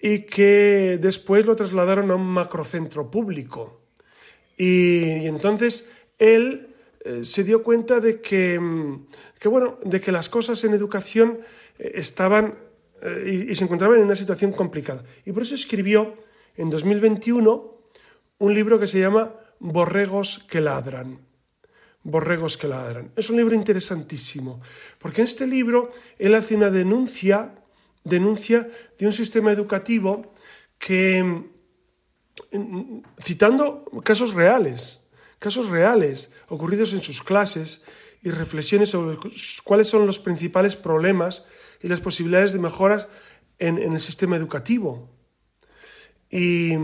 y 0.00 0.20
que 0.20 0.98
después 1.00 1.44
lo 1.44 1.56
trasladaron 1.56 2.10
a 2.10 2.14
un 2.14 2.26
macrocentro 2.26 3.10
público. 3.10 3.82
Y, 4.56 5.26
entonces 5.26 5.88
él 6.18 6.74
eh, 7.04 7.24
se 7.24 7.44
dio 7.44 7.62
cuenta 7.62 8.00
de 8.00 8.20
que, 8.20 8.58
mm, 8.58 9.06
que, 9.38 9.48
bueno, 9.48 9.78
de 9.82 10.00
que 10.00 10.12
las 10.12 10.28
cosas 10.28 10.62
en 10.64 10.74
educación 10.74 11.40
eh, 11.78 11.92
estaban 11.94 12.58
eh, 13.02 13.46
y, 13.50 13.54
se 13.54 13.64
encontraban 13.64 13.98
en 13.98 14.04
una 14.04 14.14
situación 14.14 14.52
complicada. 14.52 15.04
Y 15.24 15.32
por 15.32 15.42
eso 15.42 15.54
escribió 15.54 16.14
en 16.56 16.70
2021 16.70 17.78
un 18.38 18.54
libro 18.54 18.78
que 18.78 18.86
se 18.86 19.00
llama 19.00 19.34
Borregos 19.58 20.44
que 20.48 20.60
ladran. 20.60 21.20
Borregos 22.02 22.56
que 22.56 22.68
ladran. 22.68 23.12
Es 23.16 23.30
un 23.30 23.36
libro 23.36 23.54
interesantísimo, 23.54 24.60
porque 24.98 25.20
en 25.20 25.26
este 25.26 25.46
libro 25.46 25.90
él 26.18 26.34
hace 26.34 26.54
una 26.56 26.70
denuncia, 26.70 27.54
denuncia 28.04 28.68
de 28.98 29.06
un 29.06 29.12
sistema 29.12 29.52
educativo 29.52 30.32
que, 30.78 31.44
citando 33.22 33.84
casos 34.04 34.34
reales, 34.34 35.08
casos 35.38 35.68
reales 35.68 36.30
ocurridos 36.48 36.92
en 36.92 37.02
sus 37.02 37.22
clases 37.22 37.82
y 38.22 38.30
reflexiones 38.30 38.90
sobre 38.90 39.18
cuáles 39.64 39.88
son 39.88 40.06
los 40.06 40.18
principales 40.18 40.76
problemas 40.76 41.46
y 41.82 41.88
las 41.88 42.00
posibilidades 42.00 42.52
de 42.52 42.58
mejoras 42.58 43.08
en, 43.58 43.78
el 43.78 44.00
sistema 44.00 44.36
educativo. 44.36 45.08
Y, 46.30 46.74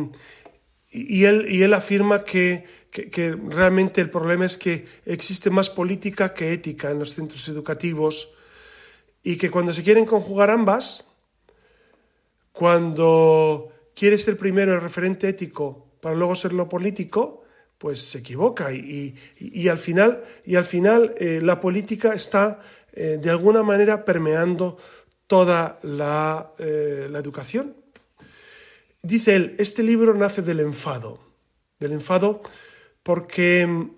él, 0.90 1.46
y 1.48 1.62
él, 1.62 1.74
afirma 1.74 2.24
que, 2.24 2.64
realmente 3.48 4.00
el 4.00 4.10
problema 4.10 4.46
es 4.46 4.56
que 4.56 4.86
existe 5.04 5.50
más 5.50 5.68
política 5.70 6.32
que 6.32 6.52
ética 6.52 6.90
en 6.90 6.98
los 6.98 7.14
centros 7.14 7.48
educativos 7.48 8.32
y 9.22 9.36
que 9.36 9.50
cuando 9.50 9.72
se 9.72 9.82
quieren 9.82 10.06
conjugar 10.06 10.50
ambas, 10.50 11.08
cuando 12.52 13.72
quiere 13.94 14.18
ser 14.18 14.36
primero 14.36 14.74
el 14.74 14.80
referente 14.80 15.28
ético 15.28 15.88
para 16.00 16.14
luego 16.14 16.34
ser 16.34 16.52
lo 16.52 16.68
político, 16.68 17.44
pues 17.78 18.00
se 18.00 18.18
equivoca 18.18 18.72
y, 18.72 19.14
al 19.68 19.78
final, 19.78 20.22
y 20.44 20.56
al 20.56 20.64
final 20.64 21.14
eh, 21.18 21.40
la 21.42 21.60
política 21.60 22.14
está 22.14 22.60
eh, 22.96 23.18
de 23.20 23.28
alguna 23.28 23.64
manera 23.64 24.04
permeando 24.04 24.78
toda 25.26 25.80
eh, 25.82 27.08
la, 27.10 27.18
educación. 27.18 27.74
Dice 29.02 29.34
él, 29.34 29.56
este 29.58 29.82
libro 29.82 30.14
nace 30.14 30.42
del 30.42 30.60
enfado, 30.60 31.18
del 31.80 31.90
enfado 31.90 32.40
porque, 33.02 33.88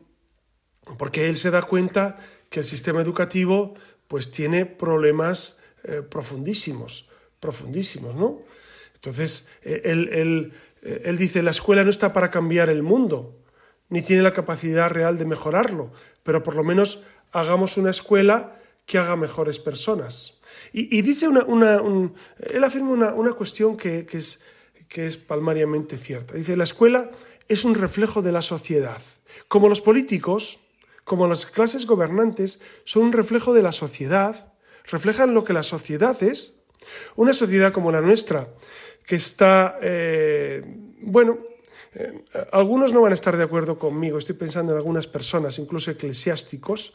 porque 0.97 1.29
él 1.29 1.37
se 1.37 1.51
da 1.51 1.61
cuenta 1.61 2.19
que 2.49 2.61
el 2.61 2.67
sistema 2.67 3.03
educativo 3.03 3.75
pues 4.09 4.31
tiene 4.31 4.65
problemas 4.65 5.61
eh, 5.85 6.01
profundísimos, 6.01 7.11
profundísimos, 7.39 8.15
¿no? 8.15 8.41
Entonces, 8.95 9.47
él, 9.63 10.53
él 10.83 11.19
dice, 11.19 11.43
la 11.43 11.51
escuela 11.51 11.85
no 11.85 11.91
está 11.91 12.15
para 12.15 12.31
cambiar 12.31 12.71
el 12.71 12.83
mundo, 12.83 13.37
ni 13.91 14.01
tiene 14.01 14.23
la 14.23 14.33
capacidad 14.33 14.89
real 14.89 15.19
de 15.19 15.27
mejorarlo, 15.27 15.93
pero 16.23 16.43
por 16.43 16.57
lo 16.57 16.65
menos 16.65 17.05
hagamos 17.31 17.77
una 17.77 17.91
escuela 17.91 18.57
que 18.87 18.99
haga 18.99 19.17
mejores 19.17 19.59
personas. 19.59 20.39
Y, 20.73 21.03
dice 21.03 21.29
una, 21.29 21.81
él 22.39 22.65
afirma 22.65 23.13
una, 23.13 23.33
cuestión 23.33 23.77
que, 23.77 24.07
es, 24.13 24.43
que 24.89 25.07
es 25.07 25.17
palmariamente 25.17 25.97
cierta. 25.97 26.35
Dice, 26.35 26.57
la 26.57 26.65
escuela 26.65 27.11
es 27.49 27.65
un 27.65 27.75
reflejo 27.75 28.23
de 28.23 28.33
la 28.33 28.43
sociedad. 28.43 29.01
Como 29.49 29.69
los 29.69 29.81
políticos, 29.81 30.61
como 31.05 31.29
las 31.29 31.47
clases 31.47 31.87
gobernantes, 31.87 32.61
son 32.85 33.05
un 33.05 33.13
reflejo 33.13 33.55
de 33.55 33.63
la 33.63 33.73
sociedad, 33.73 34.53
reflejan 34.85 35.35
lo 35.35 35.45
que 35.45 35.53
la 35.53 35.63
sociedad 35.63 36.21
es. 36.23 36.55
Una 37.17 37.33
sociedad 37.33 37.73
como 37.73 37.91
la 37.91 38.01
nuestra, 38.01 38.49
que 39.07 39.17
está, 39.17 39.79
eh, 39.83 40.63
bueno, 41.01 41.39
eh, 41.95 42.25
algunos 42.53 42.93
no 42.93 43.01
van 43.01 43.13
a 43.13 43.15
estar 43.15 43.37
de 43.37 43.43
acuerdo 43.43 43.79
conmigo, 43.79 44.19
estoy 44.19 44.37
pensando 44.37 44.73
en 44.73 44.79
algunas 44.79 45.07
personas, 45.07 45.59
incluso 45.59 45.91
eclesiásticos, 45.91 46.95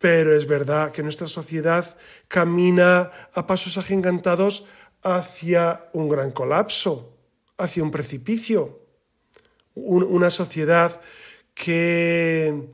pero 0.00 0.34
es 0.34 0.46
verdad 0.46 0.92
que 0.92 1.02
nuestra 1.02 1.28
sociedad 1.28 1.94
camina 2.26 3.10
a 3.34 3.46
pasos 3.46 3.76
agigantados 3.76 4.64
hacia 5.02 5.90
un 5.92 6.08
gran 6.08 6.30
colapso, 6.30 7.18
hacia 7.58 7.82
un 7.82 7.90
precipicio. 7.90 8.80
una 9.74 10.30
sociedad 10.30 11.00
que, 11.54 12.68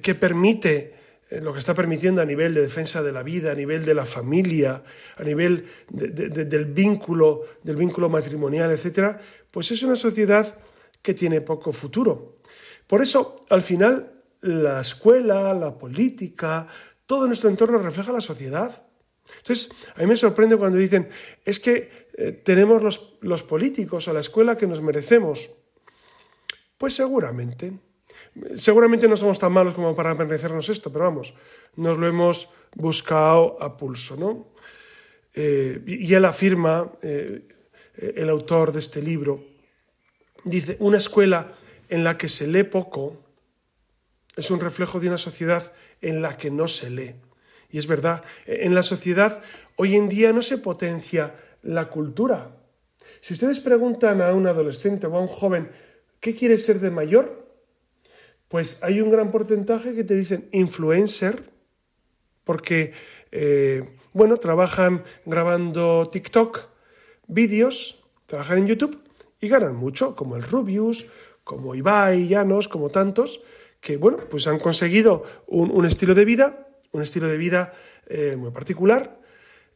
que, 0.00 0.14
permite 0.14 0.94
eh, 1.28 1.40
lo 1.40 1.52
que 1.52 1.58
está 1.58 1.74
permitiendo 1.74 2.22
a 2.22 2.24
nivel 2.24 2.54
de 2.54 2.62
defensa 2.62 3.02
de 3.02 3.12
la 3.12 3.22
vida, 3.22 3.52
a 3.52 3.54
nivel 3.54 3.84
de 3.84 3.94
la 3.94 4.04
familia, 4.04 4.82
a 5.16 5.22
nivel 5.22 5.66
del 5.90 6.66
vínculo, 6.66 7.42
del 7.62 7.76
vínculo 7.76 8.08
matrimonial, 8.08 8.70
etc., 8.70 9.18
pues 9.50 9.70
es 9.72 9.82
una 9.82 9.96
sociedad 9.96 10.56
que 11.02 11.14
tiene 11.14 11.40
poco 11.40 11.72
futuro. 11.72 12.36
Por 12.86 13.02
eso, 13.02 13.36
al 13.50 13.62
final, 13.62 14.19
la 14.40 14.80
escuela, 14.80 15.52
la 15.54 15.76
política, 15.76 16.66
todo 17.06 17.26
nuestro 17.26 17.50
entorno 17.50 17.78
refleja 17.78 18.12
la 18.12 18.20
sociedad. 18.20 18.86
Entonces, 19.38 19.70
a 19.94 20.00
mí 20.00 20.06
me 20.06 20.16
sorprende 20.16 20.56
cuando 20.56 20.78
dicen, 20.78 21.08
es 21.44 21.60
que 21.60 22.08
eh, 22.14 22.32
tenemos 22.32 22.82
los, 22.82 23.14
los 23.20 23.42
políticos 23.42 24.08
o 24.08 24.12
la 24.12 24.20
escuela 24.20 24.56
que 24.56 24.66
nos 24.66 24.82
merecemos. 24.82 25.50
Pues 26.78 26.94
seguramente. 26.94 27.72
Seguramente 28.56 29.08
no 29.08 29.16
somos 29.16 29.38
tan 29.38 29.52
malos 29.52 29.74
como 29.74 29.94
para 29.94 30.14
merecernos 30.14 30.68
esto, 30.68 30.92
pero 30.92 31.04
vamos, 31.04 31.34
nos 31.76 31.98
lo 31.98 32.06
hemos 32.06 32.48
buscado 32.74 33.60
a 33.60 33.76
pulso, 33.76 34.16
¿no? 34.16 34.52
Eh, 35.34 35.82
y 35.86 36.12
él 36.14 36.24
afirma, 36.24 36.92
eh, 37.02 37.46
el 38.16 38.28
autor 38.28 38.72
de 38.72 38.78
este 38.78 39.02
libro, 39.02 39.44
dice, 40.44 40.76
una 40.80 40.96
escuela 40.96 41.56
en 41.88 42.04
la 42.04 42.16
que 42.16 42.28
se 42.28 42.46
lee 42.46 42.64
poco, 42.64 43.18
es 44.36 44.50
un 44.50 44.60
reflejo 44.60 45.00
de 45.00 45.08
una 45.08 45.18
sociedad 45.18 45.72
en 46.00 46.22
la 46.22 46.36
que 46.36 46.50
no 46.50 46.68
se 46.68 46.90
lee. 46.90 47.14
Y 47.70 47.78
es 47.78 47.86
verdad, 47.86 48.24
en 48.46 48.74
la 48.74 48.82
sociedad 48.82 49.42
hoy 49.76 49.96
en 49.96 50.08
día 50.08 50.32
no 50.32 50.42
se 50.42 50.58
potencia 50.58 51.34
la 51.62 51.88
cultura. 51.88 52.56
Si 53.20 53.34
ustedes 53.34 53.60
preguntan 53.60 54.22
a 54.22 54.32
un 54.32 54.46
adolescente 54.46 55.06
o 55.06 55.16
a 55.16 55.20
un 55.20 55.28
joven, 55.28 55.70
¿qué 56.20 56.34
quiere 56.34 56.58
ser 56.58 56.80
de 56.80 56.90
mayor? 56.90 57.46
Pues 58.48 58.82
hay 58.82 59.00
un 59.00 59.10
gran 59.10 59.30
porcentaje 59.30 59.94
que 59.94 60.04
te 60.04 60.14
dicen 60.14 60.48
influencer, 60.52 61.42
porque, 62.44 62.92
eh, 63.30 63.96
bueno, 64.12 64.38
trabajan 64.38 65.04
grabando 65.24 66.08
TikTok, 66.10 66.66
vídeos, 67.28 68.02
trabajan 68.26 68.58
en 68.58 68.66
YouTube 68.66 69.00
y 69.40 69.48
ganan 69.48 69.76
mucho, 69.76 70.16
como 70.16 70.36
el 70.36 70.42
Rubius, 70.42 71.06
como 71.44 71.74
Ibai, 71.74 72.26
Llanos, 72.26 72.68
como 72.68 72.90
tantos, 72.90 73.42
que 73.80 73.96
bueno, 73.96 74.18
pues 74.28 74.46
han 74.46 74.58
conseguido 74.58 75.24
un, 75.46 75.84
estilo 75.86 76.14
de 76.14 76.24
vida, 76.24 76.68
un 76.92 77.02
estilo 77.02 77.28
de 77.28 77.36
vida 77.36 77.72
eh, 78.06 78.36
muy 78.36 78.50
particular, 78.50 79.20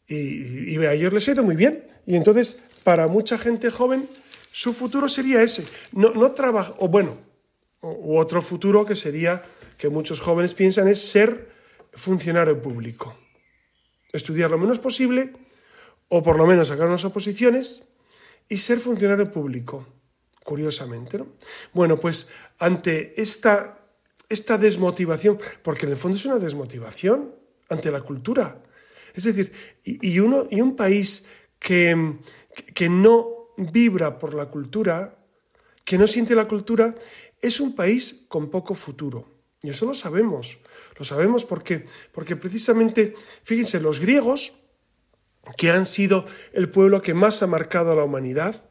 y, 0.07 0.77
a 0.85 0.93
ellos 0.93 1.13
les 1.13 1.27
ha 1.29 1.33
ido 1.33 1.43
muy 1.43 1.57
bien. 1.57 1.87
Y 2.07 2.17
entonces, 2.17 2.59
para 2.83 3.09
mucha 3.09 3.39
gente 3.39 3.71
joven, 3.71 4.09
su 4.53 4.75
futuro 4.75 5.09
sería 5.09 5.43
ese. 5.43 5.65
No, 5.93 6.11
no 6.11 6.33
trabaja, 6.33 6.75
o 6.79 6.89
bueno, 6.89 7.17
u 7.81 8.19
otro 8.19 8.43
futuro 8.43 8.85
que 8.85 8.97
sería, 8.97 9.43
que 9.79 9.89
muchos 9.89 10.21
jóvenes 10.21 10.55
piensan, 10.55 10.89
es 10.89 11.01
ser 11.01 11.51
funcionario 11.93 12.61
público. 12.61 13.17
Estudiar 14.13 14.51
lo 14.51 14.59
menos 14.59 14.79
posible, 14.79 15.33
o 16.09 16.23
por 16.23 16.37
lo 16.37 16.47
menos 16.47 16.69
sacar 16.69 16.87
unas 16.87 17.05
oposiciones, 17.05 17.85
y 18.49 18.59
ser 18.59 18.79
funcionario 18.79 19.31
público, 19.31 19.87
curiosamente. 20.45 21.19
¿no? 21.19 21.29
Bueno, 21.73 21.99
pues 21.99 22.29
ante 22.59 23.21
esta 23.21 23.84
esta 24.35 24.59
desmotivación, 24.59 25.39
porque 25.63 25.87
en 25.87 25.93
el 25.93 25.97
fondo 25.97 26.17
es 26.17 26.27
una 26.27 26.39
desmotivación 26.39 27.35
ante 27.69 27.91
la 27.91 28.03
cultura. 28.03 28.63
Es 29.15 29.25
decir, 29.25 29.53
y, 29.85 30.19
uno, 30.19 30.47
y 30.51 30.61
un 30.61 30.77
país 30.77 31.25
que, 31.59 32.19
que 32.75 32.89
no 32.89 33.51
vibra 33.57 34.19
por 34.19 34.35
la 34.35 34.47
cultura, 34.47 35.17
que 35.85 35.99
no 35.99 36.07
siente 36.07 36.35
la 36.35 36.49
cultura, 36.49 36.95
es 37.41 37.61
un 37.61 37.75
país 37.75 38.25
con 38.29 38.51
poco 38.51 38.75
futuro. 38.75 39.35
Y 39.63 39.71
eso 39.71 39.87
lo 39.87 39.95
sabemos. 39.95 40.59
Lo 40.99 41.05
sabemos 41.05 41.45
porque, 41.45 41.85
porque 42.13 42.37
precisamente, 42.37 43.15
fíjense, 43.43 43.81
los 43.81 44.01
griegos, 44.01 44.55
que 45.57 45.71
han 45.71 45.87
sido 45.87 46.27
el 46.53 46.71
pueblo 46.71 47.03
que 47.03 47.15
más 47.15 47.43
ha 47.43 47.47
marcado 47.47 47.93
a 47.93 47.97
la 47.97 48.05
humanidad, 48.05 48.69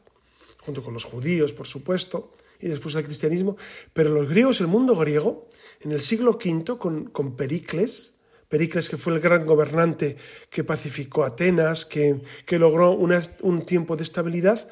junto 0.58 0.82
con 0.82 0.94
los 0.94 1.04
judíos, 1.04 1.52
por 1.52 1.66
supuesto, 1.66 2.32
y 2.64 2.68
después 2.68 2.94
el 2.94 3.04
cristianismo, 3.04 3.58
pero 3.92 4.08
los 4.08 4.26
griegos, 4.26 4.58
el 4.62 4.68
mundo 4.68 4.96
griego, 4.96 5.50
en 5.82 5.92
el 5.92 6.00
siglo 6.00 6.38
V, 6.42 6.78
con, 6.78 7.04
con 7.04 7.36
Pericles, 7.36 8.14
Pericles, 8.48 8.88
que 8.88 8.96
fue 8.96 9.12
el 9.12 9.20
gran 9.20 9.44
gobernante 9.44 10.16
que 10.48 10.64
pacificó 10.64 11.24
Atenas, 11.24 11.84
que, 11.84 12.22
logró 12.52 12.92
un 12.92 13.66
tiempo 13.66 13.96
de 13.96 14.02
estabilidad, 14.02 14.66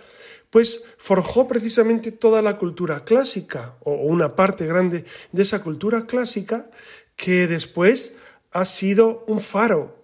pues 0.48 0.84
forjó 0.96 1.46
precisamente 1.46 2.12
toda 2.12 2.40
la 2.40 2.56
cultura 2.56 3.04
clásica, 3.04 3.76
o 3.80 3.92
una 3.92 4.34
parte 4.34 4.66
grande 4.66 5.04
de 5.30 5.42
esa 5.42 5.62
cultura 5.62 6.06
clásica, 6.06 6.70
que 7.14 7.46
después 7.46 8.14
ha 8.52 8.64
sido 8.64 9.22
un 9.26 9.40
faro, 9.40 10.02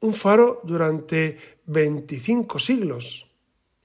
un 0.00 0.14
faro 0.14 0.62
durante 0.64 1.38
25 1.66 2.58
siglos, 2.58 3.30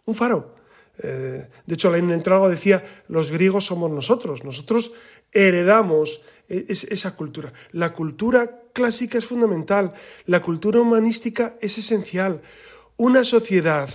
un 0.06 0.16
faro. 0.16 0.55
Eh, 1.00 1.48
de 1.66 1.74
hecho, 1.74 1.94
en 1.96 2.10
el 2.12 2.24
trago 2.24 2.50
decía, 2.50 2.84
los 3.08 3.32
griegos 3.32 3.66
somos 3.66 3.92
nosotros, 3.92 4.44
nosotros 4.44 4.94
heredamos 5.32 6.22
e-, 6.48 6.66
esa 6.68 7.16
cultura. 7.16 7.54
La 7.72 7.94
cultura 7.94 8.62
clásica 8.74 9.18
es 9.18 9.26
fundamental, 9.26 9.94
la 10.26 10.42
cultura 10.42 10.80
humanística 10.80 11.58
es 11.62 11.78
esencial. 11.78 12.42
Una 12.98 13.24
sociedad 13.24 13.90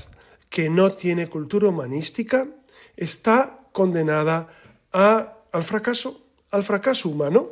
que 0.49 0.69
no 0.69 0.93
tiene 0.93 1.29
cultura 1.29 1.69
humanística 1.69 2.49
está 2.97 3.69
condenada 3.73 4.49
al 4.93 5.65
fracaso, 5.65 6.27
al 6.51 6.65
fracaso 6.65 7.09
humano. 7.09 7.49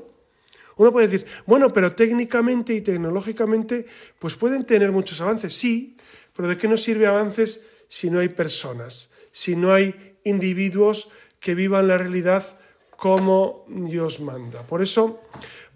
Uno 0.76 0.92
puede 0.92 1.08
decir, 1.08 1.26
bueno, 1.46 1.72
pero 1.72 1.90
técnicamente 1.90 2.74
y 2.74 2.82
tecnológicamente, 2.82 3.86
pues 4.18 4.36
pueden 4.36 4.64
tener 4.64 4.92
muchos 4.92 5.20
avances, 5.20 5.54
sí, 5.54 5.96
pero 6.36 6.48
¿de 6.48 6.58
qué 6.58 6.68
nos 6.68 6.82
sirve 6.82 7.06
avances 7.06 7.62
si 7.88 8.10
no 8.10 8.20
hay 8.20 8.28
personas, 8.28 9.10
si 9.32 9.56
no 9.56 9.72
hay 9.72 10.16
individuos 10.24 11.10
que 11.40 11.54
vivan 11.54 11.88
la 11.88 11.98
realidad 11.98 12.58
como 12.90 13.64
Dios 13.68 14.20
manda? 14.20 14.62
Por 14.62 14.82
eso, 14.82 15.20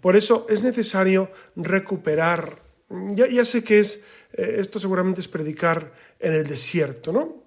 por 0.01 0.15
eso 0.15 0.45
es 0.49 0.61
necesario 0.61 1.31
recuperar, 1.55 2.61
ya, 2.89 3.45
sé 3.45 3.63
que 3.63 3.79
es, 3.79 4.03
eh, 4.33 4.57
esto 4.59 4.79
seguramente 4.79 5.21
es 5.21 5.27
predicar 5.27 5.93
en 6.19 6.33
el 6.33 6.47
desierto, 6.47 7.11
¿no? 7.11 7.43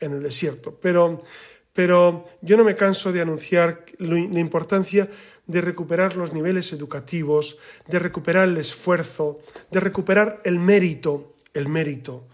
En 0.00 0.12
el 0.12 0.22
desierto. 0.22 0.78
Pero, 0.80 1.18
pero 1.72 2.24
yo 2.40 2.56
no 2.56 2.64
me 2.64 2.76
canso 2.76 3.12
de 3.12 3.20
anunciar 3.20 3.84
la 3.98 4.40
importancia 4.40 5.08
de 5.48 5.62
recuperar 5.62 6.14
los 6.14 6.32
niveles 6.32 6.72
educativos, 6.72 7.58
de 7.88 7.98
recuperar 7.98 8.48
el 8.48 8.58
esfuerzo, 8.58 9.40
de 9.70 9.80
recuperar 9.80 10.40
el 10.44 10.58
mérito, 10.58 11.34
el 11.54 11.68
mérito. 11.68 12.28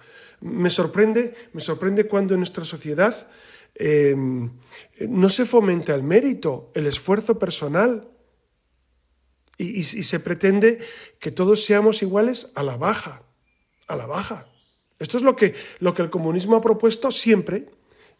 Me 0.45 0.69
sorprende, 0.69 1.35
me 1.55 1.63
sorprende 1.63 2.07
cuando 2.07 2.35
en 2.35 2.41
nuestra 2.41 2.65
sociedad 2.65 3.27
eh, 3.75 4.15
no 4.15 5.31
se 5.31 5.47
fomenta 5.47 5.95
el 5.95 6.03
mérito, 6.03 6.71
el 6.75 6.87
esfuerzo 6.87 7.39
personal, 7.39 8.11
y, 9.57 9.79
y, 9.79 9.83
se 9.85 10.21
pretende 10.21 10.79
que 11.19 11.31
todos 11.31 11.65
seamos 11.65 12.03
iguales 12.03 12.51
a 12.57 12.63
la 12.63 12.77
baja, 12.77 13.23
a 13.87 13.97
la 13.97 14.05
baja. 14.05 14.49
Esto 14.99 15.17
es 15.17 15.23
lo 15.23 15.35
que, 15.35 15.55
lo 15.79 15.95
que 15.95 16.03
el 16.03 16.11
comunismo 16.11 16.57
ha 16.57 16.61
propuesto 16.61 17.11
siempre, 17.11 17.71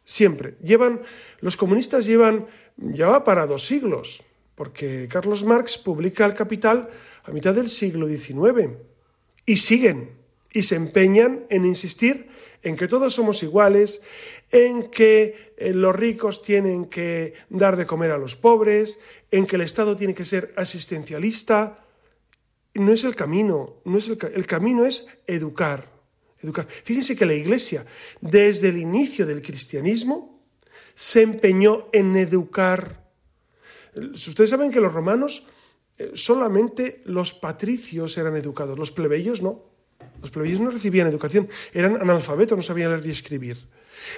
siempre. 0.05 0.57
Llevan, 0.63 1.03
los 1.41 1.57
comunistas 1.57 2.07
llevan, 2.07 2.47
ya 2.77 3.09
va 3.09 3.25
para 3.25 3.47
dos 3.47 3.67
siglos, 3.67 4.23
porque 4.55 5.09
Carlos 5.11 5.45
Marx 5.45 5.77
publica 5.77 6.25
El 6.25 6.35
Capital 6.35 6.89
a 7.25 7.33
mitad 7.33 7.53
del 7.53 7.69
siglo 7.69 8.07
XIX 8.07 8.79
y 9.45 9.59
siguen 9.59 10.24
y 10.55 10.63
se 10.63 10.77
empeñan 10.77 11.45
en 11.51 11.67
insistir 11.67 12.29
en 12.63 12.77
que 12.77 12.89
todos 12.89 13.13
somos 13.13 13.43
iguales, 13.43 14.01
en 14.51 14.91
que 14.91 15.53
eh, 15.59 15.73
los 15.75 15.95
ricos 15.95 16.43
tienen 16.43 16.87
que 16.87 17.35
dar 17.51 17.77
de 17.77 17.87
comer 17.87 18.13
a 18.13 18.19
los 18.19 18.37
pobres, 18.37 18.99
en 19.31 19.47
que 19.47 19.57
el 19.57 19.63
Estado 19.63 19.97
tiene 19.97 20.15
que 20.15 20.25
ser 20.25 20.55
asistencialista. 20.57 21.85
No 22.73 22.93
es 22.93 23.05
el 23.05 23.15
camino, 23.17 23.83
no 23.85 23.99
es 23.99 24.09
el, 24.09 24.47
camino 24.47 24.87
es 24.87 25.07
educar, 25.27 25.91
educar. 26.41 26.67
Fíjense 26.69 27.17
que 27.17 27.27
la 27.27 27.35
Iglesia, 27.35 27.85
desde 28.23 28.71
el 28.71 28.79
inicio 28.79 29.27
del 29.27 29.43
cristianismo, 29.43 30.41
se 30.95 31.23
empeñó 31.23 31.89
en 31.93 32.17
educar. 32.17 33.11
Ustedes 33.95 34.51
saben 34.51 34.71
que 34.71 34.81
los 34.81 34.93
romanos 34.93 35.47
eh, 35.99 36.13
solamente 36.15 37.03
los 37.05 37.35
patricios 37.35 38.17
eran 38.17 38.37
educados, 38.37 38.79
los 38.79 38.91
plebeyos 38.91 39.43
no. 39.43 39.74
Los 40.21 40.31
plebeyos 40.31 40.61
no 40.61 40.71
recibían 40.71 41.07
educación, 41.07 41.49
eran 41.73 41.97
analfabetos, 41.97 42.57
no 42.57 42.63
sabían 42.63 42.93
leer 42.93 43.07
y 43.07 43.11
escribir. 43.11 43.59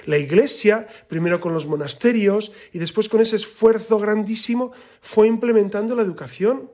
La 0.05 0.17
Iglesia, 0.17 0.87
primero 1.07 1.39
con 1.39 1.53
los 1.53 1.65
monasterios 1.65 2.51
y 2.71 2.79
después 2.79 3.09
con 3.09 3.21
ese 3.21 3.35
esfuerzo 3.35 3.99
grandísimo, 3.99 4.71
fue 5.01 5.27
implementando 5.27 5.95
la 5.95 6.03
educación. 6.03 6.71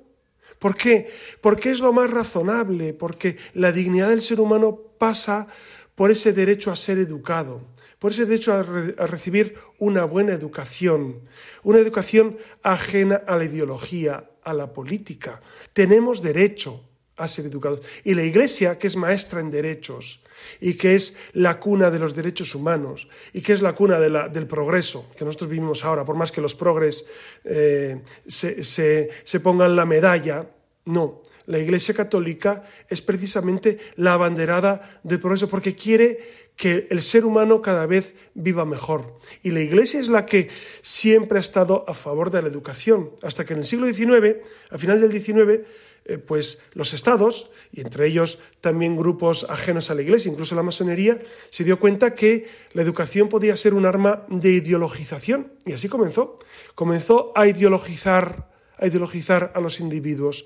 ¿Por 0.60 0.76
qué? 0.76 1.12
Porque 1.42 1.72
es 1.72 1.80
lo 1.80 1.92
más 1.92 2.10
razonable, 2.10 2.94
porque 2.94 3.38
la 3.54 3.72
dignidad 3.72 4.10
del 4.10 4.22
ser 4.22 4.40
humano 4.40 4.80
pasa 4.98 5.48
por 5.96 6.12
ese 6.12 6.34
derecho 6.34 6.72
a 6.72 6.76
ser 6.76 6.98
educado, 6.98 7.62
por 8.00 8.12
ese 8.12 8.26
derecho 8.26 8.54
a, 8.54 8.64
recibir 9.08 9.56
una 9.78 10.06
buena 10.06 10.34
educación, 10.34 11.22
una 11.64 11.80
educación 11.80 12.38
ajena 12.62 13.22
a 13.28 13.36
la 13.36 13.46
ideología, 13.46 14.30
a 14.44 14.54
la 14.54 14.74
política. 14.74 15.42
Tenemos 15.74 16.22
derecho 16.22 16.84
a 17.18 17.28
ser 17.28 17.46
educados. 17.46 17.82
Y 18.04 18.14
la 18.14 18.24
Iglesia, 18.24 18.78
que 18.78 18.88
es 18.88 18.96
maestra 18.96 19.40
en 19.40 19.52
derechos 19.52 20.22
y 20.60 20.74
que 20.74 20.96
es 20.96 21.16
la 21.34 21.60
cuna 21.60 21.90
de 21.92 22.00
los 22.00 22.16
derechos 22.16 22.56
humanos 22.56 23.08
y 23.34 23.42
que 23.42 23.54
es 23.54 23.62
la 23.62 23.74
cuna 23.74 24.00
del 24.00 24.48
progreso 24.48 25.10
que 25.18 25.26
nosotros 25.26 25.50
vivimos 25.50 25.86
ahora, 25.86 26.04
por 26.06 26.16
más 26.16 26.32
que 26.32 26.42
los 26.42 26.56
progres 26.56 27.06
eh, 27.44 28.02
se, 28.28 28.64
se 28.64 29.40
pongan 29.40 29.76
la 29.76 29.86
medalla, 29.86 30.48
no. 30.86 31.22
La 31.46 31.60
Iglesia 31.60 31.94
Católica 31.94 32.64
es 32.88 33.02
precisamente 33.02 33.78
la 33.98 34.14
abanderada 34.14 35.02
del 35.04 35.20
progreso 35.20 35.50
porque 35.50 35.76
quiere 35.76 36.44
que 36.56 36.88
el 36.90 37.02
ser 37.02 37.26
humano 37.26 37.62
cada 37.62 37.86
vez 37.86 38.14
viva 38.34 38.66
mejor. 38.66 39.20
Y 39.42 39.52
la 39.52 39.62
Iglesia 39.62 40.00
es 40.00 40.08
la 40.08 40.26
que 40.26 40.50
siempre 40.82 41.38
ha 41.38 41.42
estado 41.42 41.84
a 41.88 41.94
favor 41.94 42.30
de 42.30 42.42
la 42.42 42.48
educación, 42.48 43.12
hasta 43.22 43.46
que 43.46 43.54
en 43.54 43.60
el 43.60 43.66
siglo 43.66 43.92
XIX, 43.92 44.38
al 44.70 44.80
final 44.80 45.02
del 45.02 45.12
XIX, 45.12 45.66
eh, 46.06 46.18
pues 46.18 46.62
los 46.74 46.94
estados, 46.94 47.52
y 47.72 47.82
entre 47.82 48.08
ellos 48.08 48.40
también 48.60 48.98
grupos 48.98 49.46
ajenos 49.50 49.90
a 49.90 49.96
la 49.96 50.02
Iglesia, 50.02 50.32
incluso 50.32 50.56
la 50.56 50.64
masonería, 50.64 51.22
se 51.50 51.64
dio 51.64 51.80
cuenta 51.80 52.14
que 52.14 52.48
la 52.74 52.82
educación 52.82 53.30
podía 53.30 53.56
ser 53.56 53.74
un 53.74 53.86
arma 53.86 54.26
de 54.28 54.52
ideologización. 54.52 55.54
Y 55.66 55.74
así 55.74 55.88
comenzó. 55.88 56.36
Comenzó 56.76 57.32
a 57.36 57.48
ideologizar, 57.48 58.50
a 58.78 58.88
ideologizar 58.88 59.54
a 59.56 59.62
los 59.62 59.80
individuos. 59.80 60.46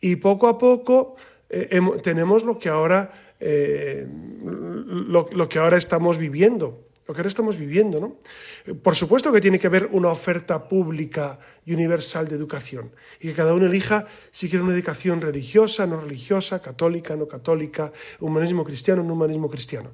Y 0.00 0.16
poco 0.16 0.46
a 0.46 0.56
poco 0.56 1.16
eh, 1.50 1.80
tenemos 2.02 2.44
lo 2.44 2.58
que 2.58 2.68
ahora, 2.68 3.12
eh, 3.40 4.06
lo 4.42 5.48
que 5.48 5.58
ahora 5.58 5.78
estamos 5.78 6.18
viviendo 6.18 6.91
lo 7.06 7.14
que 7.14 7.20
ahora 7.20 7.28
estamos 7.28 7.56
viviendo. 7.56 8.00
¿no? 8.00 8.74
Por 8.76 8.94
supuesto 8.94 9.32
que 9.32 9.40
tiene 9.40 9.58
que 9.58 9.66
haber 9.66 9.88
una 9.92 10.08
oferta 10.08 10.68
pública 10.68 11.38
y 11.64 11.74
universal 11.74 12.28
de 12.28 12.36
educación 12.36 12.92
y 13.20 13.28
que 13.28 13.34
cada 13.34 13.54
uno 13.54 13.66
elija 13.66 14.06
si 14.30 14.48
quiere 14.48 14.64
una 14.64 14.74
educación 14.74 15.20
religiosa, 15.20 15.86
no 15.86 16.00
religiosa, 16.00 16.62
católica, 16.62 17.16
no 17.16 17.28
católica, 17.28 17.92
humanismo 18.20 18.64
cristiano, 18.64 19.02
no 19.02 19.14
humanismo 19.14 19.50
cristiano. 19.50 19.90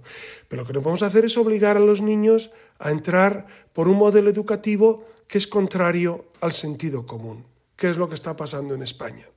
Pero 0.48 0.62
lo 0.62 0.66
que 0.66 0.74
no 0.74 0.82
podemos 0.82 1.02
hacer 1.02 1.24
es 1.24 1.36
obligar 1.36 1.76
a 1.76 1.80
los 1.80 2.02
niños 2.02 2.50
a 2.78 2.90
entrar 2.90 3.46
por 3.72 3.88
un 3.88 3.96
modelo 3.96 4.30
educativo 4.30 5.06
que 5.26 5.38
es 5.38 5.46
contrario 5.46 6.26
al 6.40 6.52
sentido 6.52 7.06
común, 7.06 7.44
que 7.76 7.90
es 7.90 7.96
lo 7.96 8.08
que 8.08 8.14
está 8.14 8.36
pasando 8.36 8.74
en 8.74 8.82
España. 8.82 9.28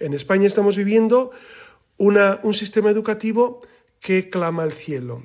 En 0.00 0.14
España 0.14 0.46
estamos 0.46 0.76
viviendo 0.76 1.30
una, 1.96 2.40
un 2.42 2.54
sistema 2.54 2.90
educativo 2.90 3.60
que 4.00 4.30
clama 4.30 4.62
al 4.62 4.72
cielo. 4.72 5.24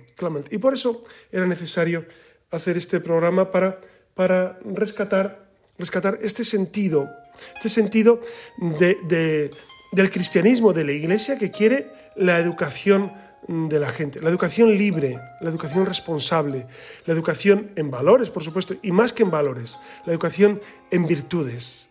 Y 0.52 0.58
por 0.58 0.74
eso 0.74 1.02
era 1.32 1.46
necesario 1.46 2.06
hacer 2.52 2.78
este 2.78 3.00
programa 3.00 3.52
para, 3.52 3.80
para 4.14 4.60
rescatar, 4.64 5.48
rescatar 5.78 6.20
este 6.22 6.44
sentido, 6.44 7.10
este 7.56 7.70
sentido 7.70 8.22
de, 8.58 9.52
del 9.92 10.12
cristianismo, 10.12 10.74
de 10.74 10.86
la 10.86 10.92
iglesia 10.92 11.38
que 11.38 11.52
quiere 11.52 11.92
la 12.16 12.40
educación 12.40 13.12
de 13.48 13.80
la 13.80 13.90
gente, 13.90 14.22
la 14.22 14.30
educación 14.30 14.78
libre, 14.78 15.20
la 15.42 15.50
educación 15.50 15.86
responsable, 15.86 16.66
la 17.06 17.14
educación 17.14 17.72
en 17.76 17.92
valores, 17.92 18.30
por 18.30 18.44
supuesto, 18.44 18.76
y 18.82 18.92
más 18.92 19.12
que 19.12 19.24
en 19.24 19.32
valores, 19.32 19.80
la 20.06 20.14
educación 20.14 20.62
en 20.92 21.06
virtudes. 21.06 21.90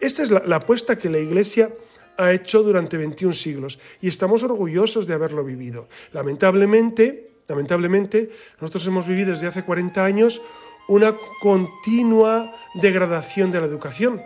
Esta 0.00 0.22
es 0.24 0.30
la 0.30 0.56
apuesta 0.56 0.98
que 0.98 1.08
la 1.08 1.18
Iglesia 1.18 1.70
ha 2.16 2.32
hecho 2.32 2.62
durante 2.62 2.96
21 2.96 3.32
siglos 3.32 3.78
y 4.00 4.08
estamos 4.08 4.42
orgullosos 4.42 5.06
de 5.06 5.14
haberlo 5.14 5.44
vivido. 5.44 5.88
Lamentablemente, 6.12 7.30
lamentablemente, 7.48 8.30
nosotros 8.60 8.86
hemos 8.86 9.06
vivido 9.06 9.30
desde 9.30 9.46
hace 9.46 9.64
40 9.64 10.04
años 10.04 10.40
una 10.88 11.14
continua 11.40 12.52
degradación 12.74 13.50
de 13.50 13.60
la 13.60 13.66
educación, 13.66 14.22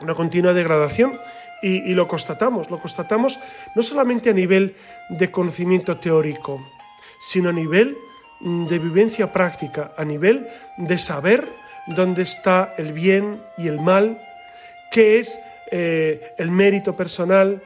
una 0.00 0.14
continua 0.14 0.52
degradación 0.52 1.18
y, 1.62 1.94
lo 1.94 2.08
constatamos, 2.08 2.70
lo 2.70 2.80
constatamos 2.80 3.38
no 3.74 3.82
solamente 3.82 4.30
a 4.30 4.32
nivel 4.32 4.74
de 5.10 5.30
conocimiento 5.30 5.98
teórico, 5.98 6.60
sino 7.20 7.50
a 7.50 7.52
nivel 7.52 7.96
de 8.40 8.78
vivencia 8.78 9.32
práctica, 9.32 9.92
a 9.96 10.04
nivel 10.04 10.48
de 10.78 10.98
saber 10.98 11.46
dónde 11.86 12.22
está 12.22 12.74
el 12.78 12.92
bien 12.92 13.42
y 13.58 13.68
el 13.68 13.80
mal, 13.80 14.20
qué 14.90 15.18
es 15.18 15.38
eh, 15.70 16.34
el 16.38 16.50
mérito 16.50 16.96
personal, 16.96 17.62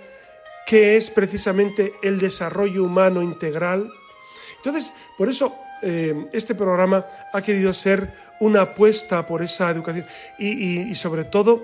que 0.67 0.97
es 0.97 1.11
precisamente 1.11 1.95
el 2.03 2.19
desarrollo 2.19 2.85
humano 2.85 3.23
integral. 3.23 3.91
Entonces, 4.57 4.93
por 5.19 5.29
eso 5.29 5.55
eh, 5.83 6.27
este 6.33 6.55
programa 6.55 7.05
ha 7.33 7.43
querido 7.43 7.73
ser 7.75 8.09
una 8.41 8.63
apuesta 8.63 9.27
por 9.27 9.43
esa 9.43 9.71
educación 9.71 10.07
y, 10.39 10.95
sobre 10.95 11.25
todo 11.25 11.63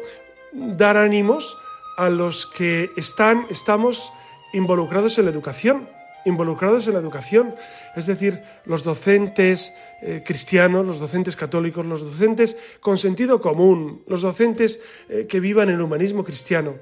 dar 0.52 0.96
ánimos 0.96 1.56
a 1.96 2.08
los 2.08 2.46
que 2.46 2.90
están, 2.96 3.46
estamos 3.50 4.12
involucrados 4.52 5.18
en 5.18 5.26
la 5.26 5.30
educación, 5.30 5.88
involucrados 6.24 6.86
en 6.86 6.94
la 6.94 7.00
educación, 7.00 7.54
es 7.96 8.06
decir, 8.06 8.42
los 8.64 8.84
docentes 8.84 9.74
eh, 10.02 10.22
cristianos, 10.24 10.86
los 10.86 10.98
docentes 10.98 11.36
católicos, 11.36 11.86
los 11.86 12.02
docentes 12.02 12.56
con 12.80 12.98
sentido 12.98 13.40
común, 13.40 14.02
los 14.06 14.22
docentes 14.22 14.80
eh, 15.08 15.26
que 15.26 15.40
vivan 15.40 15.68
el 15.70 15.80
humanismo 15.80 16.24
cristiano. 16.24 16.76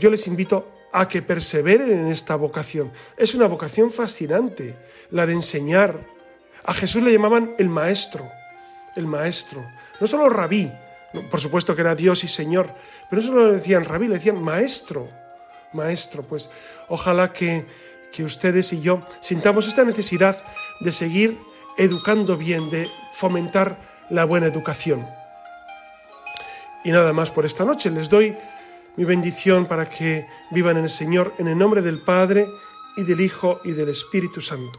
yo 0.00 0.10
les 0.10 0.26
invito 0.26 0.66
a 0.92 1.06
que 1.06 1.22
perseveren 1.22 1.90
en 1.90 2.08
esta 2.08 2.36
vocación. 2.36 2.90
Es 3.16 3.34
una 3.34 3.46
vocación 3.46 3.90
fascinante, 3.90 4.74
la 5.10 5.26
de 5.26 5.34
enseñar. 5.34 6.06
A 6.64 6.74
Jesús 6.74 7.02
le 7.02 7.12
llamaban 7.12 7.54
el 7.58 7.68
maestro, 7.68 8.28
el 8.96 9.06
maestro. 9.06 9.64
No 10.00 10.06
solo 10.06 10.28
rabí, 10.28 10.70
por 11.30 11.40
supuesto 11.40 11.74
que 11.74 11.82
era 11.82 11.94
Dios 11.94 12.24
y 12.24 12.28
Señor, 12.28 12.70
pero 13.08 13.22
no 13.22 13.28
solo 13.28 13.46
le 13.48 13.58
decían 13.58 13.84
rabí, 13.84 14.08
le 14.08 14.14
decían 14.14 14.42
maestro, 14.42 15.08
maestro. 15.72 16.22
Pues 16.22 16.50
ojalá 16.88 17.32
que, 17.32 17.64
que 18.12 18.24
ustedes 18.24 18.72
y 18.72 18.80
yo 18.80 19.00
sintamos 19.20 19.66
esta 19.66 19.84
necesidad 19.84 20.42
de 20.80 20.92
seguir 20.92 21.38
educando 21.76 22.36
bien, 22.36 22.70
de 22.70 22.90
fomentar 23.12 23.78
la 24.10 24.24
buena 24.24 24.46
educación. 24.46 25.06
Y 26.84 26.90
nada 26.90 27.12
más 27.12 27.30
por 27.30 27.44
esta 27.44 27.64
noche. 27.64 27.90
Les 27.90 28.08
doy 28.08 28.36
mi 28.96 29.04
bendición 29.04 29.66
para 29.66 29.88
que 29.88 30.26
vivan 30.50 30.76
en 30.76 30.84
el 30.84 30.90
Señor 30.90 31.34
en 31.38 31.48
el 31.48 31.58
nombre 31.58 31.82
del 31.82 32.00
Padre 32.02 32.48
y 32.96 33.04
del 33.04 33.20
Hijo 33.20 33.60
y 33.64 33.72
del 33.72 33.90
Espíritu 33.90 34.40
Santo. 34.40 34.78